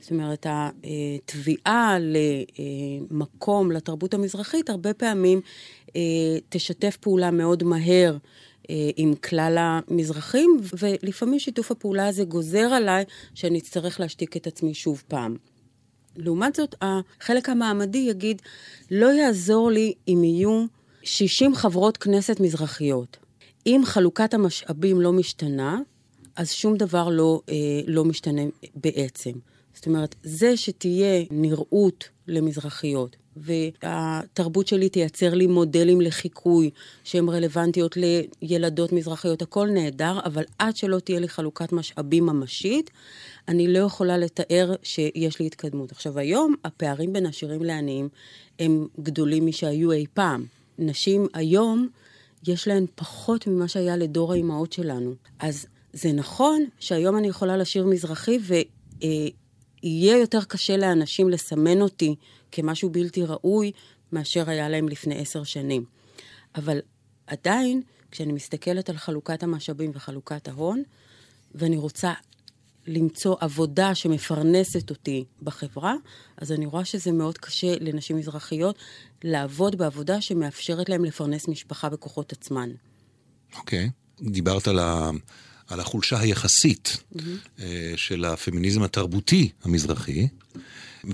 זאת 0.00 0.10
אומרת, 0.10 0.46
התביעה 0.48 1.96
למקום 3.10 3.72
לתרבות 3.72 4.14
המזרחית 4.14 4.70
הרבה 4.70 4.94
פעמים 4.94 5.40
אה, 5.96 6.00
תשתף 6.48 6.96
פעולה 7.00 7.30
מאוד 7.30 7.62
מהר 7.62 8.16
עם 8.96 9.14
כלל 9.14 9.56
המזרחים, 9.60 10.60
ולפעמים 10.78 11.38
שיתוף 11.38 11.70
הפעולה 11.70 12.08
הזה 12.08 12.24
גוזר 12.24 12.58
עליי 12.72 13.04
שאני 13.34 13.58
אצטרך 13.58 14.00
להשתיק 14.00 14.36
את 14.36 14.46
עצמי 14.46 14.74
שוב 14.74 15.02
פעם. 15.08 15.36
לעומת 16.16 16.54
זאת, 16.54 16.74
החלק 16.82 17.48
המעמדי 17.48 17.98
יגיד, 17.98 18.42
לא 18.90 19.06
יעזור 19.06 19.70
לי 19.70 19.94
אם 20.08 20.24
יהיו 20.24 20.64
60 21.02 21.54
חברות 21.54 21.96
כנסת 21.96 22.40
מזרחיות. 22.40 23.16
אם 23.66 23.80
חלוקת 23.84 24.34
המשאבים 24.34 25.00
לא 25.00 25.12
משתנה, 25.12 25.78
אז 26.36 26.50
שום 26.50 26.76
דבר 26.76 27.08
לא, 27.08 27.40
אה, 27.48 27.54
לא 27.86 28.04
משתנה 28.04 28.42
בעצם. 28.74 29.32
זאת 29.74 29.86
אומרת, 29.86 30.14
זה 30.22 30.56
שתהיה 30.56 31.24
נראות 31.30 32.08
למזרחיות 32.28 33.16
והתרבות 33.36 34.66
שלי 34.66 34.88
תייצר 34.88 35.34
לי 35.34 35.46
מודלים 35.46 36.00
לחיקוי 36.00 36.70
שהן 37.04 37.28
רלוונטיות 37.28 37.96
לילדות 38.42 38.92
מזרחיות, 38.92 39.42
הכל 39.42 39.68
נהדר, 39.70 40.18
אבל 40.24 40.44
עד 40.58 40.76
שלא 40.76 40.98
תהיה 40.98 41.20
לי 41.20 41.28
חלוקת 41.28 41.72
משאבים 41.72 42.26
ממשית, 42.26 42.90
אני 43.48 43.72
לא 43.72 43.78
יכולה 43.78 44.18
לתאר 44.18 44.74
שיש 44.82 45.40
לי 45.40 45.46
התקדמות. 45.46 45.92
עכשיו, 45.92 46.18
היום 46.18 46.54
הפערים 46.64 47.12
בין 47.12 47.26
עשירים 47.26 47.62
לעניים 47.62 48.08
הם 48.58 48.86
גדולים 49.00 49.46
משהיו 49.46 49.92
אי 49.92 50.04
פעם. 50.14 50.44
נשים 50.78 51.26
היום, 51.34 51.88
יש 52.48 52.68
להן 52.68 52.86
פחות 52.94 53.46
ממה 53.46 53.68
שהיה 53.68 53.96
לדור 53.96 54.32
האימהות 54.32 54.72
שלנו. 54.72 55.14
אז 55.38 55.66
זה 55.92 56.12
נכון 56.12 56.64
שהיום 56.78 57.16
אני 57.16 57.28
יכולה 57.28 57.56
לשיר 57.56 57.86
מזרחי 57.86 58.38
ויהיה 58.42 60.18
יותר 60.18 60.44
קשה 60.44 60.76
לאנשים 60.76 61.30
לסמן 61.30 61.80
אותי 61.80 62.14
כמשהו 62.52 62.90
בלתי 62.90 63.22
ראוי 63.22 63.72
מאשר 64.12 64.50
היה 64.50 64.68
להם 64.68 64.88
לפני 64.88 65.18
עשר 65.18 65.44
שנים. 65.44 65.84
אבל 66.54 66.78
עדיין, 67.26 67.82
כשאני 68.10 68.32
מסתכלת 68.32 68.90
על 68.90 68.96
חלוקת 68.96 69.42
המשאבים 69.42 69.90
וחלוקת 69.94 70.48
ההון, 70.48 70.82
ואני 71.54 71.76
רוצה 71.76 72.12
למצוא 72.86 73.36
עבודה 73.40 73.94
שמפרנסת 73.94 74.90
אותי 74.90 75.24
בחברה, 75.42 75.94
אז 76.36 76.52
אני 76.52 76.66
רואה 76.66 76.84
שזה 76.84 77.12
מאוד 77.12 77.38
קשה 77.38 77.74
לנשים 77.80 78.16
מזרחיות 78.16 78.78
לעבוד 79.24 79.78
בעבודה 79.78 80.20
שמאפשרת 80.20 80.88
להן 80.88 81.04
לפרנס 81.04 81.48
משפחה 81.48 81.88
בכוחות 81.88 82.32
עצמן. 82.32 82.70
אוקיי. 83.56 83.86
Okay. 83.86 84.30
דיברת 84.30 84.68
על, 84.68 84.78
ה, 84.78 85.10
על 85.68 85.80
החולשה 85.80 86.20
היחסית 86.20 86.96
mm-hmm. 87.14 87.60
של 87.96 88.24
הפמיניזם 88.24 88.82
התרבותי 88.82 89.50
המזרחי. 89.62 90.28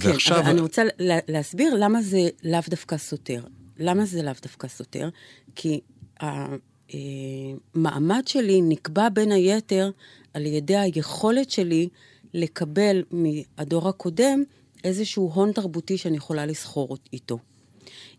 כן, 0.00 0.09
ועכשיו... 0.09 0.40
אבל 0.40 0.50
אני 0.50 0.61
רוצה 0.61 0.83
להסביר 1.28 1.74
למה 1.74 2.02
זה 2.02 2.28
לאו 2.44 2.61
דווקא 2.68 2.96
סותר. 2.96 3.44
למה 3.78 4.05
זה 4.05 4.22
לאו 4.22 4.33
דווקא 4.42 4.68
סותר? 4.68 5.09
כי 5.55 5.81
המעמד 6.20 8.22
שלי 8.26 8.61
נקבע 8.62 9.09
בין 9.09 9.33
היתר 9.33 9.90
על 10.35 10.46
ידי 10.46 10.76
היכולת 10.76 11.50
שלי 11.50 11.88
לקבל 12.35 13.02
מהדור 13.11 13.88
הקודם 13.88 14.42
איזשהו 14.85 15.31
הון 15.35 15.52
תרבותי 15.52 15.98
שאני 15.98 16.16
יכולה 16.16 16.46
לסחור 16.46 16.96
איתו. 17.12 17.38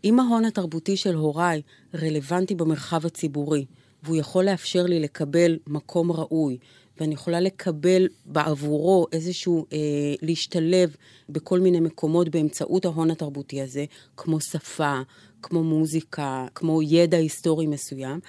אם 0.04 0.20
ההון 0.20 0.44
התרבותי 0.44 0.96
של 0.96 1.14
הוריי 1.14 1.62
רלוונטי 1.94 2.54
במרחב 2.54 3.06
הציבורי, 3.06 3.64
והוא 4.02 4.16
יכול 4.16 4.44
לאפשר 4.44 4.82
לי 4.82 5.00
לקבל 5.00 5.58
מקום 5.66 6.12
ראוי, 6.12 6.58
ואני 7.00 7.14
יכולה 7.14 7.40
לקבל 7.40 8.08
בעבורו 8.26 9.06
איזשהו, 9.12 9.66
אה, 9.72 9.78
להשתלב 10.22 10.96
בכל 11.28 11.60
מיני 11.60 11.80
מקומות 11.80 12.28
באמצעות 12.28 12.84
ההון 12.84 13.10
התרבותי 13.10 13.62
הזה, 13.62 13.84
כמו 14.16 14.40
שפה, 14.40 15.00
כמו 15.42 15.64
מוזיקה, 15.64 16.46
כמו 16.54 16.82
ידע 16.82 17.16
היסטורי 17.16 17.66
מסוים, 17.66 18.20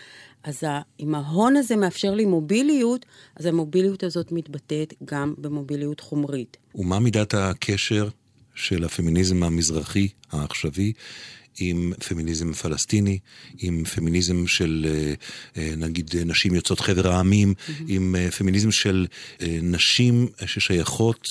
אז 0.44 0.64
אם 1.00 1.16
ההון 1.16 1.56
הזה 1.56 1.76
מאפשר 1.76 2.14
לי 2.14 2.26
מוביליות, 2.26 3.06
אז 3.36 3.46
המוביליות 3.46 4.04
הזאת 4.04 4.32
מתבטאת 4.32 4.94
גם 5.06 5.34
במוביליות 5.38 6.00
חומרית. 6.00 6.58
ומה 6.76 7.00
מידת 7.00 7.34
הקשר 7.34 8.08
של 8.56 8.84
הפמיניזם 8.84 9.44
המזרחי 9.44 10.08
העכשווי 10.32 10.94
עם 11.60 11.94
פמיניזם 12.08 12.54
פלסטיני, 12.54 13.20
עם 13.58 13.84
פמיניזם 13.84 14.48
של 14.48 14.86
אה, 14.90 15.14
אה, 15.58 15.76
נגיד 15.78 16.12
נשים 16.26 16.56
יוצאות 16.56 16.80
חבר 16.80 17.08
העמים, 17.08 17.54
mm-hmm. 17.58 17.84
עם 17.88 18.16
אה, 18.16 18.32
פמיניזם 18.32 18.72
של 18.72 19.08
נשים 19.62 20.28
ששייכות 20.46 21.28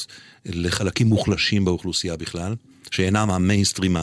לחלקים 0.47 1.07
מוחלשים 1.07 1.65
באוכלוסייה 1.65 2.17
בכלל, 2.17 2.55
שאינם 2.91 3.31
המיינסטרים 3.31 3.97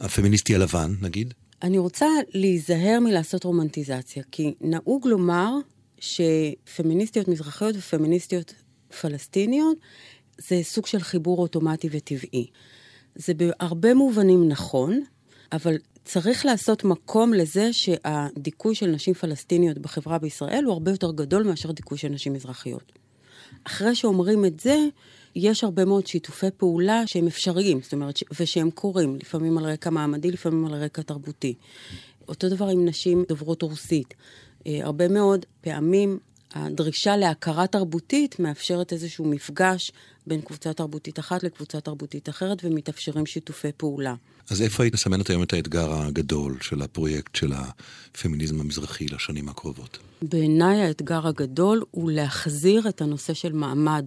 הפמיניסטי 0.00 0.54
הלבן, 0.54 0.94
נגיד? 1.00 1.34
אני 1.62 1.78
רוצה 1.78 2.06
להיזהר 2.34 2.98
מלעשות 3.00 3.44
רומנטיזציה, 3.44 4.22
כי 4.30 4.54
נהוג 4.60 5.06
לומר 5.06 5.50
שפמיניסטיות 6.00 7.28
מזרחיות 7.28 7.76
ופמיניסטיות 7.76 8.54
פלסטיניות 9.00 9.76
זה 10.38 10.60
סוג 10.62 10.86
של 10.86 11.00
חיבור 11.00 11.38
אוטומטי 11.38 11.88
וטבעי. 11.90 12.46
זה 13.14 13.34
בהרבה 13.34 13.94
מובנים 13.94 14.48
נכון, 14.48 15.00
אבל 15.52 15.76
צריך 16.04 16.46
לעשות 16.46 16.84
מקום 16.84 17.34
לזה 17.34 17.72
שהדיכוי 17.72 18.74
של 18.74 18.86
נשים 18.86 19.14
פלסטיניות 19.14 19.78
בחברה 19.78 20.18
בישראל 20.18 20.64
הוא 20.64 20.72
הרבה 20.72 20.90
יותר 20.90 21.12
גדול 21.12 21.42
מאשר 21.42 21.72
דיכוי 21.72 21.98
של 21.98 22.08
נשים 22.08 22.32
מזרחיות. 22.32 22.92
אחרי 23.64 23.94
שאומרים 23.94 24.44
את 24.44 24.60
זה, 24.60 24.76
יש 25.36 25.64
הרבה 25.64 25.84
מאוד 25.84 26.06
שיתופי 26.06 26.46
פעולה 26.56 27.06
שהם 27.06 27.26
אפשריים, 27.26 27.80
זאת 27.82 27.92
אומרת, 27.92 28.18
ושהם 28.40 28.70
קורים, 28.70 29.16
לפעמים 29.16 29.58
על 29.58 29.64
רקע 29.64 29.90
מעמדי, 29.90 30.30
לפעמים 30.30 30.66
על 30.66 30.74
רקע 30.74 31.02
תרבותי. 31.02 31.54
אותו 32.28 32.48
דבר 32.48 32.68
עם 32.68 32.84
נשים 32.84 33.24
דוברות 33.28 33.62
רוסית. 33.62 34.14
אה, 34.66 34.80
הרבה 34.82 35.08
מאוד 35.08 35.46
פעמים 35.60 36.18
הדרישה 36.54 37.16
להכרה 37.16 37.66
תרבותית 37.66 38.40
מאפשרת 38.40 38.92
איזשהו 38.92 39.24
מפגש 39.24 39.92
בין 40.26 40.40
קבוצה 40.40 40.72
תרבותית 40.72 41.18
אחת 41.18 41.42
לקבוצה 41.42 41.80
תרבותית 41.80 42.28
אחרת, 42.28 42.58
ומתאפשרים 42.64 43.26
שיתופי 43.26 43.72
פעולה. 43.76 44.14
אז 44.50 44.62
איפה 44.62 44.82
היית 44.82 44.94
מסמנת 44.94 45.30
היום 45.30 45.42
את 45.42 45.52
האתגר 45.52 45.92
הגדול 45.92 46.58
של 46.60 46.82
הפרויקט 46.82 47.36
של 47.36 47.52
הפמיניזם 47.52 48.60
המזרחי 48.60 49.06
לשנים 49.06 49.48
הקרובות? 49.48 49.98
בעיניי 50.22 50.82
האתגר 50.82 51.26
הגדול 51.26 51.82
הוא 51.90 52.10
להחזיר 52.12 52.88
את 52.88 53.00
הנושא 53.00 53.34
של 53.34 53.52
מעמד 53.52 54.04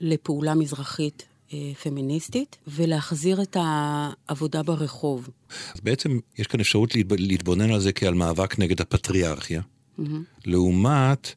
לפעולה 0.00 0.54
מזרחית 0.54 1.22
אה, 1.52 1.72
פמיניסטית, 1.82 2.56
ולהחזיר 2.68 3.42
את 3.42 3.56
העבודה 3.60 4.62
ברחוב. 4.62 5.28
אז 5.74 5.80
בעצם 5.80 6.18
יש 6.38 6.46
כאן 6.46 6.60
אפשרות 6.60 6.94
להתבונן 7.10 7.70
על 7.70 7.80
זה 7.80 7.92
כעל 7.92 8.14
מאבק 8.14 8.58
נגד 8.58 8.80
הפטריארכיה. 8.80 9.62
Mm-hmm. 9.98 10.46
לעומת 10.46 11.32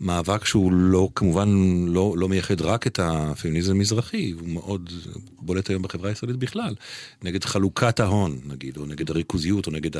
מאבק 0.00 0.44
שהוא 0.44 0.72
לא, 0.72 1.08
כמובן 1.14 1.48
לא, 1.88 2.14
לא 2.16 2.28
מייחד 2.28 2.60
רק 2.60 2.86
את 2.86 2.98
הפמיניזם 3.02 3.72
המזרחי, 3.72 4.30
הוא 4.30 4.48
מאוד 4.48 4.90
בולט 5.38 5.70
היום 5.70 5.82
בחברה 5.82 6.08
הישראלית 6.08 6.36
בכלל, 6.36 6.74
נגד 7.22 7.44
חלוקת 7.44 8.00
ההון, 8.00 8.40
נגיד, 8.44 8.76
או 8.76 8.86
נגד 8.86 9.10
הריכוזיות, 9.10 9.66
או 9.66 9.72
נגד 9.72 9.90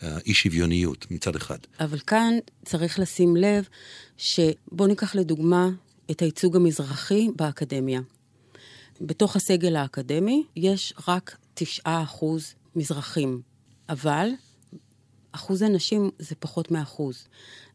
האי 0.00 0.34
שוויוניות 0.34 1.06
מצד 1.10 1.36
אחד. 1.36 1.58
אבל 1.80 1.98
כאן 1.98 2.34
צריך 2.64 2.98
לשים 2.98 3.36
לב 3.36 3.64
שבואו 4.16 4.88
ניקח 4.88 5.14
לדוגמה 5.14 5.68
את 6.10 6.22
הייצוג 6.22 6.56
המזרחי 6.56 7.28
באקדמיה. 7.36 8.00
בתוך 9.00 9.36
הסגל 9.36 9.76
האקדמי 9.76 10.44
יש 10.56 10.94
רק 11.08 11.36
9% 11.60 11.60
מזרחים, 12.76 13.40
אבל 13.88 14.28
אחוז 15.38 15.62
הנשים 15.62 16.10
זה 16.18 16.34
פחות 16.38 16.70
מאחוז. 16.70 17.24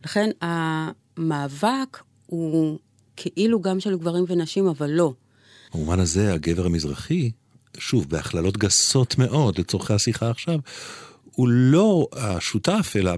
לכן 0.04 0.30
המאבק 0.42 2.04
הוא 2.26 2.80
כאילו 3.16 3.62
גם 3.62 3.80
של 3.80 3.98
גברים 3.98 4.26
ונשים, 4.28 4.68
אבל 4.68 4.90
לא. 4.90 5.14
במובן 5.74 6.00
הזה, 6.00 6.34
הגבר 6.34 6.66
המזרחי, 6.66 7.32
שוב, 7.78 8.10
בהכללות 8.10 8.58
גסות 8.58 9.18
מאוד 9.18 9.60
לצורכי 9.60 9.94
השיחה 9.94 10.30
עכשיו, 10.30 10.60
הוא 11.32 11.48
לא 11.50 12.08
השותף, 12.14 12.94
אלא, 12.96 13.12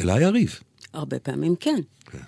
אלא 0.00 0.12
היריב. 0.12 0.60
הרבה 0.92 1.18
פעמים 1.18 1.56
כן. 1.56 1.80
כן. 2.10 2.18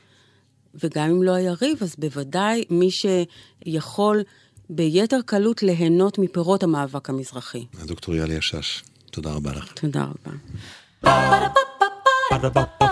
וגם 0.75 1.11
אם 1.11 1.23
לא 1.23 1.35
היריב, 1.35 1.79
אז 1.83 1.97
בוודאי 1.99 2.65
מי 2.71 2.89
שיכול 2.91 4.23
ביתר 4.71 5.21
קלות 5.27 5.63
ליהנות 5.63 6.19
מפירות 6.19 6.63
המאבק 6.63 7.11
המזרחי. 7.11 7.67
דוקטור 7.87 8.15
יאלי 8.15 8.37
השש, 8.37 8.83
תודה 9.11 9.33
רבה 9.33 9.53
לך. 9.53 9.73
תודה 9.73 10.03
רבה. 10.03 10.37
Ba-da-ba-ba-ba 11.07 12.87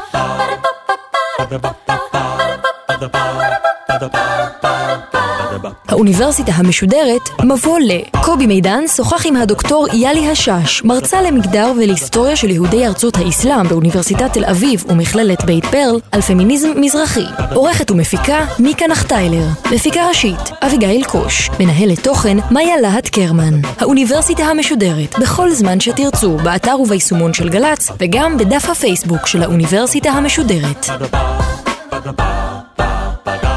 האוניברסיטה 5.89 6.53
המשודרת, 6.53 7.21
מבוא 7.43 7.79
ל. 7.79 7.91
קובי 8.23 8.47
מידן 8.47 8.85
שוחח 8.97 9.27
עם 9.27 9.37
הדוקטור 9.37 9.87
יאלי 9.93 10.31
השש, 10.31 10.83
מרצה 10.85 11.23
למגדר 11.23 11.73
ולהיסטוריה 11.77 12.37
של 12.37 12.51
יהודי 12.51 12.87
ארצות 12.87 13.17
האסלאם 13.17 13.69
באוניברסיטת 13.69 14.33
תל 14.33 14.45
אביב 14.45 14.85
ומכללת 14.89 15.45
בית 15.45 15.65
ברל, 15.65 16.01
על 16.13 16.21
פמיניזם 16.21 16.69
מזרחי. 16.77 17.25
עורכת 17.55 17.91
ומפיקה, 17.91 18.47
מיקה 18.59 18.87
נחטיילר. 18.87 19.47
מפיקה 19.73 20.09
ראשית, 20.09 20.51
אביגיל 20.63 21.05
קוש. 21.05 21.51
מנהלת 21.61 22.05
תוכן, 22.05 22.37
מאיה 22.51 22.77
להט 22.81 23.09
קרמן. 23.09 23.61
האוניברסיטה 23.79 24.43
המשודרת, 24.43 25.19
בכל 25.19 25.51
זמן 25.51 25.81
שתרצו, 25.81 26.37
באתר 26.37 26.81
וביישומון 26.81 27.35
של 27.35 27.49
גל"צ, 27.49 27.89
וגם 28.01 28.37
בדף 28.37 28.71
הפייסבוק 28.71 29.27
של 29.27 29.43
האוניברסיטה 29.43 30.11
המשודרת. 30.11 30.87
Ba-da-ba, 31.95 32.27
ba-da-ba. 32.79 33.54